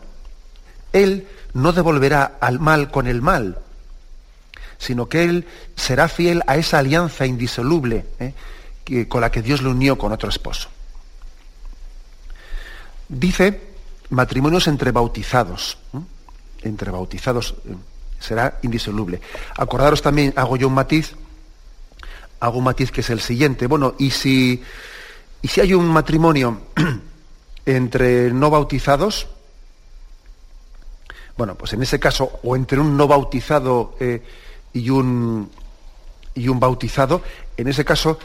[0.93, 3.59] él no devolverá al mal con el mal,
[4.79, 9.07] sino que él será fiel a esa alianza indisoluble ¿eh?
[9.09, 10.69] con la que Dios le unió con otro esposo.
[13.09, 13.69] Dice
[14.11, 15.79] matrimonios entre bautizados,
[16.63, 17.75] entre bautizados ¿eh?
[18.19, 19.21] será indisoluble.
[19.57, 21.15] Acordaros también, hago yo un matiz,
[22.41, 23.67] hago un matiz que es el siguiente.
[23.67, 24.63] Bueno, y si,
[25.43, 26.63] y si hay un matrimonio
[27.67, 29.29] entre no bautizados,
[31.37, 34.23] bueno, pues en ese caso, o entre un no bautizado eh,
[34.73, 35.51] y un,
[36.35, 37.23] y un bautizado,
[37.57, 38.19] en ese caso,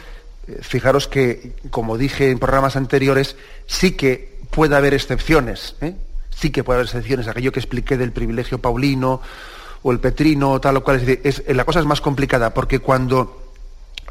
[0.48, 3.36] eh, fijaros que, como dije en programas anteriores,
[3.66, 5.96] sí que puede haber excepciones, ¿eh?
[6.30, 9.22] sí que puede haber excepciones, aquello que expliqué del privilegio paulino
[9.82, 13.52] o el petrino, tal o cual, es, la cosa es más complicada, porque cuando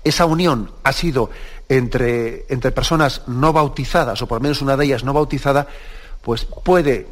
[0.05, 1.31] esa unión ha sido
[1.69, 5.69] entre, entre personas no bautizadas, o por lo menos una de ellas no bautizada,
[6.23, 7.07] pues puede,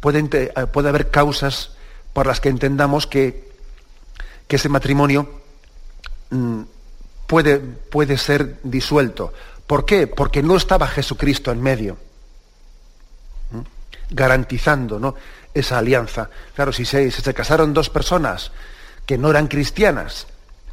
[0.00, 1.72] puede, eh, puede haber causas
[2.12, 3.51] por las que entendamos que
[4.46, 5.28] que ese matrimonio
[6.30, 6.62] mm,
[7.26, 9.32] puede, puede ser disuelto.
[9.66, 10.06] ¿Por qué?
[10.06, 11.96] Porque no estaba Jesucristo en medio,
[14.10, 15.14] garantizando ¿no?
[15.54, 16.28] esa alianza.
[16.54, 18.52] Claro, si se, si se casaron dos personas
[19.06, 20.26] que no eran cristianas,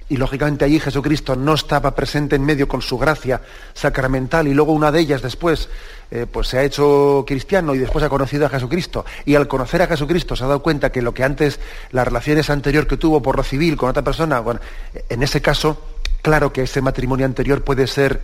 [0.09, 3.41] y lógicamente allí Jesucristo no estaba presente en medio con su gracia
[3.73, 5.69] sacramental y luego una de ellas después
[6.09, 9.83] eh, pues se ha hecho cristiano y después ha conocido a Jesucristo y al conocer
[9.83, 11.59] a Jesucristo se ha dado cuenta que lo que antes
[11.91, 14.59] las relaciones anterior que tuvo por lo civil con otra persona bueno
[15.07, 15.79] en ese caso
[16.23, 18.21] claro que ese matrimonio anterior puede ser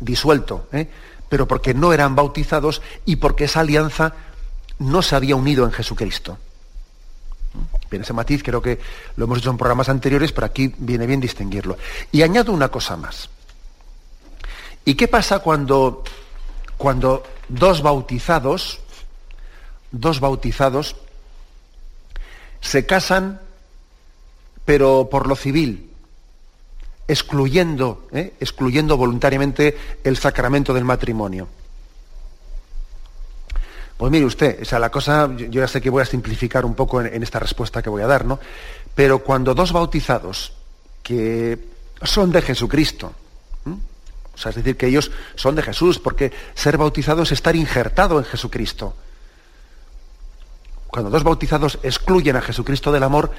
[0.00, 0.88] disuelto ¿eh?
[1.28, 4.14] pero porque no eran bautizados y porque esa alianza
[4.80, 6.38] no se había unido en Jesucristo
[7.90, 8.78] Bien, ese matiz creo que
[9.16, 11.76] lo hemos hecho en programas anteriores, pero aquí viene bien distinguirlo.
[12.12, 13.28] Y añado una cosa más.
[14.84, 16.04] ¿Y qué pasa cuando,
[16.76, 18.80] cuando dos bautizados,
[19.90, 20.96] dos bautizados,
[22.60, 23.40] se casan,
[24.64, 25.90] pero por lo civil,
[27.08, 28.34] excluyendo, ¿eh?
[28.38, 31.48] excluyendo voluntariamente el sacramento del matrimonio?
[34.00, 36.74] Pues mire usted, o sea, la cosa, yo ya sé que voy a simplificar un
[36.74, 38.40] poco en, esta respuesta que voy a dar, ¿no?
[38.94, 40.54] Pero cuando dos bautizados
[41.02, 41.58] que
[42.02, 43.12] son de Jesucristo,
[43.66, 48.18] o sea, es decir, que ellos son de Jesús, porque ser bautizado es estar injertado
[48.18, 48.94] en Jesucristo.
[50.86, 53.30] Cuando dos bautizados excluyen a Jesucristo del amor,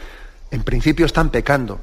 [0.51, 1.81] en principio están pecando.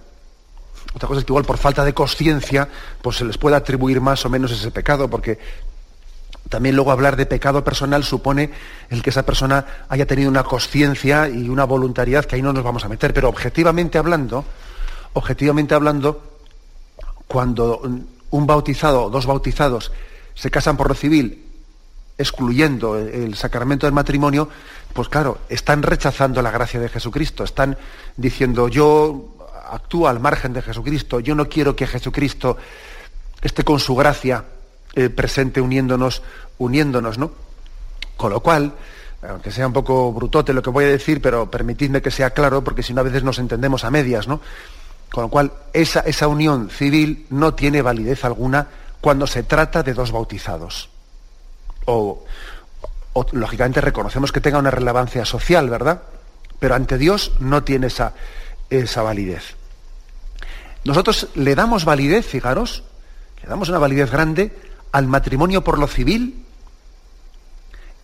[0.94, 2.68] Otra cosa es que igual por falta de conciencia,
[3.02, 5.36] pues se les puede atribuir más o menos ese pecado, porque
[6.49, 8.51] también luego hablar de pecado personal supone
[8.90, 12.64] el que esa persona haya tenido una conciencia y una voluntariedad que ahí no nos
[12.64, 13.12] vamos a meter.
[13.12, 14.44] Pero objetivamente hablando,
[15.12, 16.38] objetivamente hablando,
[17.26, 17.82] cuando
[18.30, 19.92] un bautizado o dos bautizados
[20.34, 21.44] se casan por lo civil,
[22.16, 24.49] excluyendo el sacramento del matrimonio,
[24.92, 27.76] pues claro, están rechazando la gracia de Jesucristo, están
[28.16, 29.36] diciendo yo
[29.70, 32.57] actúo al margen de Jesucristo, yo no quiero que Jesucristo
[33.42, 34.44] esté con su gracia
[34.95, 36.22] eh, presente uniéndonos,
[36.59, 37.32] uniéndonos, ¿no?
[38.16, 38.72] Con lo cual,
[39.28, 42.64] aunque sea un poco brutote lo que voy a decir, pero permitidme que sea claro,
[42.64, 44.41] porque si no a veces nos entendemos a medias, ¿no?
[45.11, 48.68] Con lo cual, esa, esa unión civil no tiene validez alguna
[49.01, 50.91] cuando se trata de dos bautizados.
[51.86, 52.24] O,
[53.32, 56.03] lógicamente reconocemos que tenga una relevancia social, ¿verdad?
[56.59, 58.14] Pero ante Dios no tiene esa,
[58.68, 59.57] esa validez.
[60.84, 62.84] Nosotros le damos validez, fijaros,
[63.43, 64.53] le damos una validez grande
[64.93, 66.45] al matrimonio por lo civil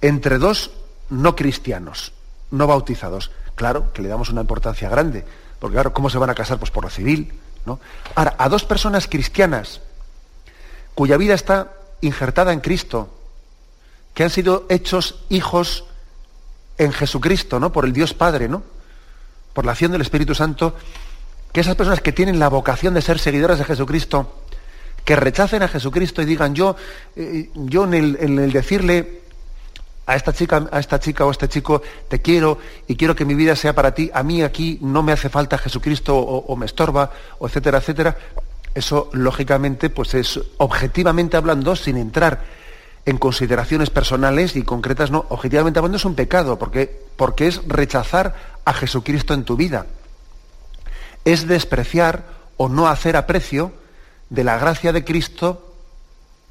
[0.01, 0.71] entre dos
[1.11, 2.13] no cristianos,
[2.51, 3.31] no bautizados.
[3.55, 5.25] Claro que le damos una importancia grande,
[5.59, 6.59] porque claro, ¿cómo se van a casar?
[6.59, 7.33] Pues por lo civil,
[7.67, 7.81] ¿no?
[8.15, 9.81] Ahora, a dos personas cristianas
[10.95, 13.09] cuya vida está injertada en Cristo,
[14.13, 15.85] que han sido hechos hijos
[16.79, 17.73] en Jesucristo, ¿no?
[17.73, 18.63] Por el Dios Padre, ¿no?
[19.53, 20.77] Por la acción del Espíritu Santo,
[21.53, 24.45] que esas personas que tienen la vocación de ser seguidoras de Jesucristo,
[25.05, 26.77] que rechacen a Jesucristo y digan yo,
[27.15, 29.21] eh, yo en el, decirle
[30.07, 33.25] a esta chica, a esta chica o a este chico, te quiero y quiero que
[33.25, 36.67] mi vida sea para ti, a mí aquí no me hace falta Jesucristo o, me
[36.67, 38.17] estorba, o etcétera, etcétera.
[38.75, 42.43] Eso, lógicamente, pues es objetivamente hablando, sin entrar
[43.07, 48.35] en consideraciones personales y concretas, no, objetivamente hablando es un pecado, porque, porque es rechazar
[48.65, 49.87] a Jesucristo en tu vida.
[51.25, 52.25] Es despreciar
[52.57, 53.73] o no hacer aprecio
[54.31, 55.75] de la gracia de Cristo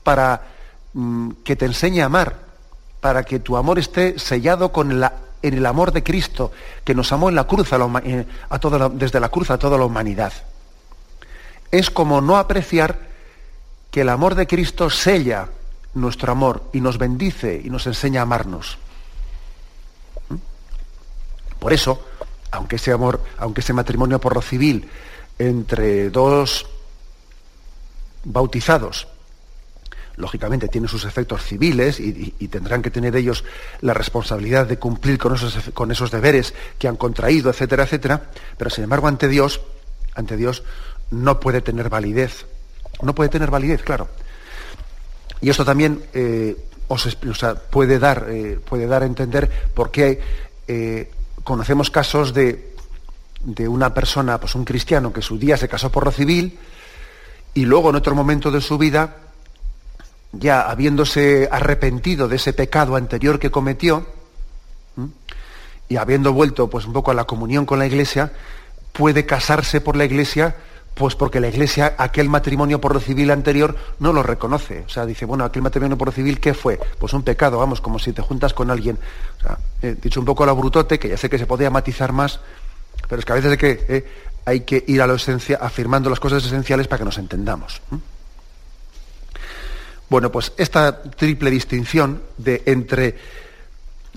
[0.04, 0.42] para
[0.94, 2.38] mm, que te enseñe a amar,
[3.02, 6.52] para que tu amor esté sellado con en el amor de Cristo,
[6.84, 8.26] que nos amó en la cruz eh,
[8.94, 10.32] desde la cruz a toda la humanidad.
[11.70, 12.98] Es como no apreciar
[13.92, 15.50] que el amor de Cristo sella
[15.96, 18.78] nuestro amor y nos bendice y nos enseña a amarnos.
[20.30, 20.36] ¿Mm?
[21.60, 22.06] Por eso,
[22.52, 24.90] aunque ese amor, aunque ese matrimonio por lo civil
[25.38, 26.66] entre dos
[28.24, 29.08] bautizados,
[30.16, 33.44] lógicamente tienen sus efectos civiles y, tendrán que tener ellos
[33.82, 38.70] la responsabilidad de cumplir con esos, con esos deberes que han contraído, etcétera, etcétera, pero
[38.70, 39.62] sin embargo ante Dios,
[40.14, 40.64] ante Dios
[41.12, 42.46] no puede tener validez.
[43.02, 44.08] No puede tener validez, claro.
[45.42, 46.56] Y esto también eh,
[46.88, 47.18] os,
[47.70, 50.22] puede, dar, eh, puede dar a entender por qué
[50.68, 51.12] eh,
[51.44, 52.76] conocemos casos de,
[53.44, 56.58] de una persona, pues un cristiano, que su día se casó por lo civil,
[57.54, 59.18] y luego en otro momento de su vida,
[60.32, 64.06] ya habiéndose arrepentido de ese pecado anterior que cometió,
[65.90, 68.32] y habiendo vuelto pues un poco a la comunión con la iglesia,
[68.94, 70.56] puede casarse por la iglesia,
[70.94, 74.84] pues porque la iglesia aquel matrimonio por lo civil anterior no lo reconoce.
[74.86, 76.80] O sea, dice, bueno, aquel matrimonio por lo civil, ¿qué fue?
[77.00, 78.98] Pues un pecado, vamos, como si te juntas con alguien.
[79.82, 82.40] Eh, dicho un poco a la brutote, que ya sé que se podía matizar más,
[83.08, 84.06] pero es que a veces hay que, eh,
[84.46, 87.82] hay que ir a la esencia afirmando las cosas esenciales para que nos entendamos.
[90.10, 93.18] Bueno, pues esta triple distinción de entre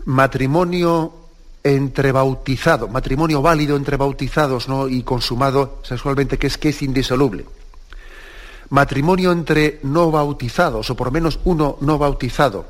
[0.05, 1.14] matrimonio
[1.62, 4.89] entre bautizado, matrimonio válido entre bautizados ¿no?
[4.89, 7.45] y consumado sexualmente, que es que es indisoluble.
[8.70, 12.66] Matrimonio entre no bautizados, o por lo menos uno no bautizado,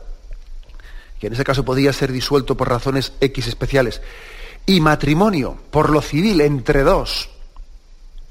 [1.21, 4.01] que en ese caso podía ser disuelto por razones X especiales,
[4.65, 7.29] y matrimonio por lo civil entre dos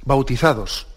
[0.05, 0.87] bautizados,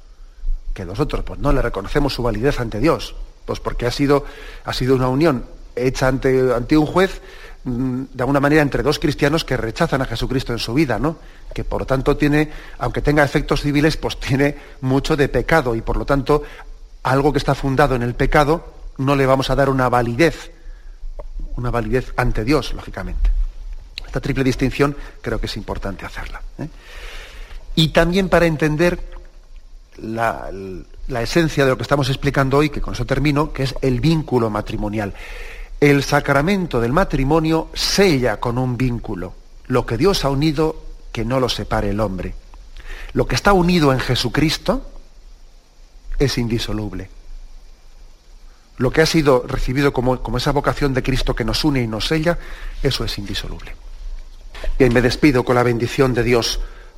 [0.75, 4.25] que nosotros pues, no le reconocemos su validez ante Dios, pues porque ha sido,
[4.65, 5.45] ha sido una unión
[5.75, 7.21] hecha ante, ante un juez
[7.65, 11.17] mm, de alguna manera entre dos cristianos que rechazan a Jesucristo en su vida, ¿no?
[11.55, 15.81] Que por lo tanto tiene, aunque tenga efectos civiles, pues tiene mucho de pecado y
[15.81, 16.43] por lo tanto
[17.03, 20.51] algo que está fundado en el pecado no le vamos a dar una validez,
[21.57, 23.31] una validez ante Dios, lógicamente.
[24.05, 26.43] Esta triple distinción creo que es importante hacerla.
[26.59, 26.69] ¿eh?
[27.79, 28.99] Y también para entender
[29.99, 30.51] la,
[31.21, 34.51] esencia de lo que estamos explicando hoy, que con eso termino, que es el vínculo
[34.51, 35.15] matrimonial.
[35.79, 39.33] El sacramento del matrimonio sella con un vínculo.
[39.69, 42.35] Lo que Dios ha unido, que no lo separe el hombre.
[43.13, 44.91] Lo que está unido en Jesucristo
[46.19, 47.09] es indisoluble.
[48.79, 51.87] Lo que ha sido recibido como, como esa vocación de Cristo que nos une y
[51.87, 52.41] nos sella,
[52.83, 53.77] eso es indisoluble.
[54.81, 56.59] Bien, me despido con la bendición de Dios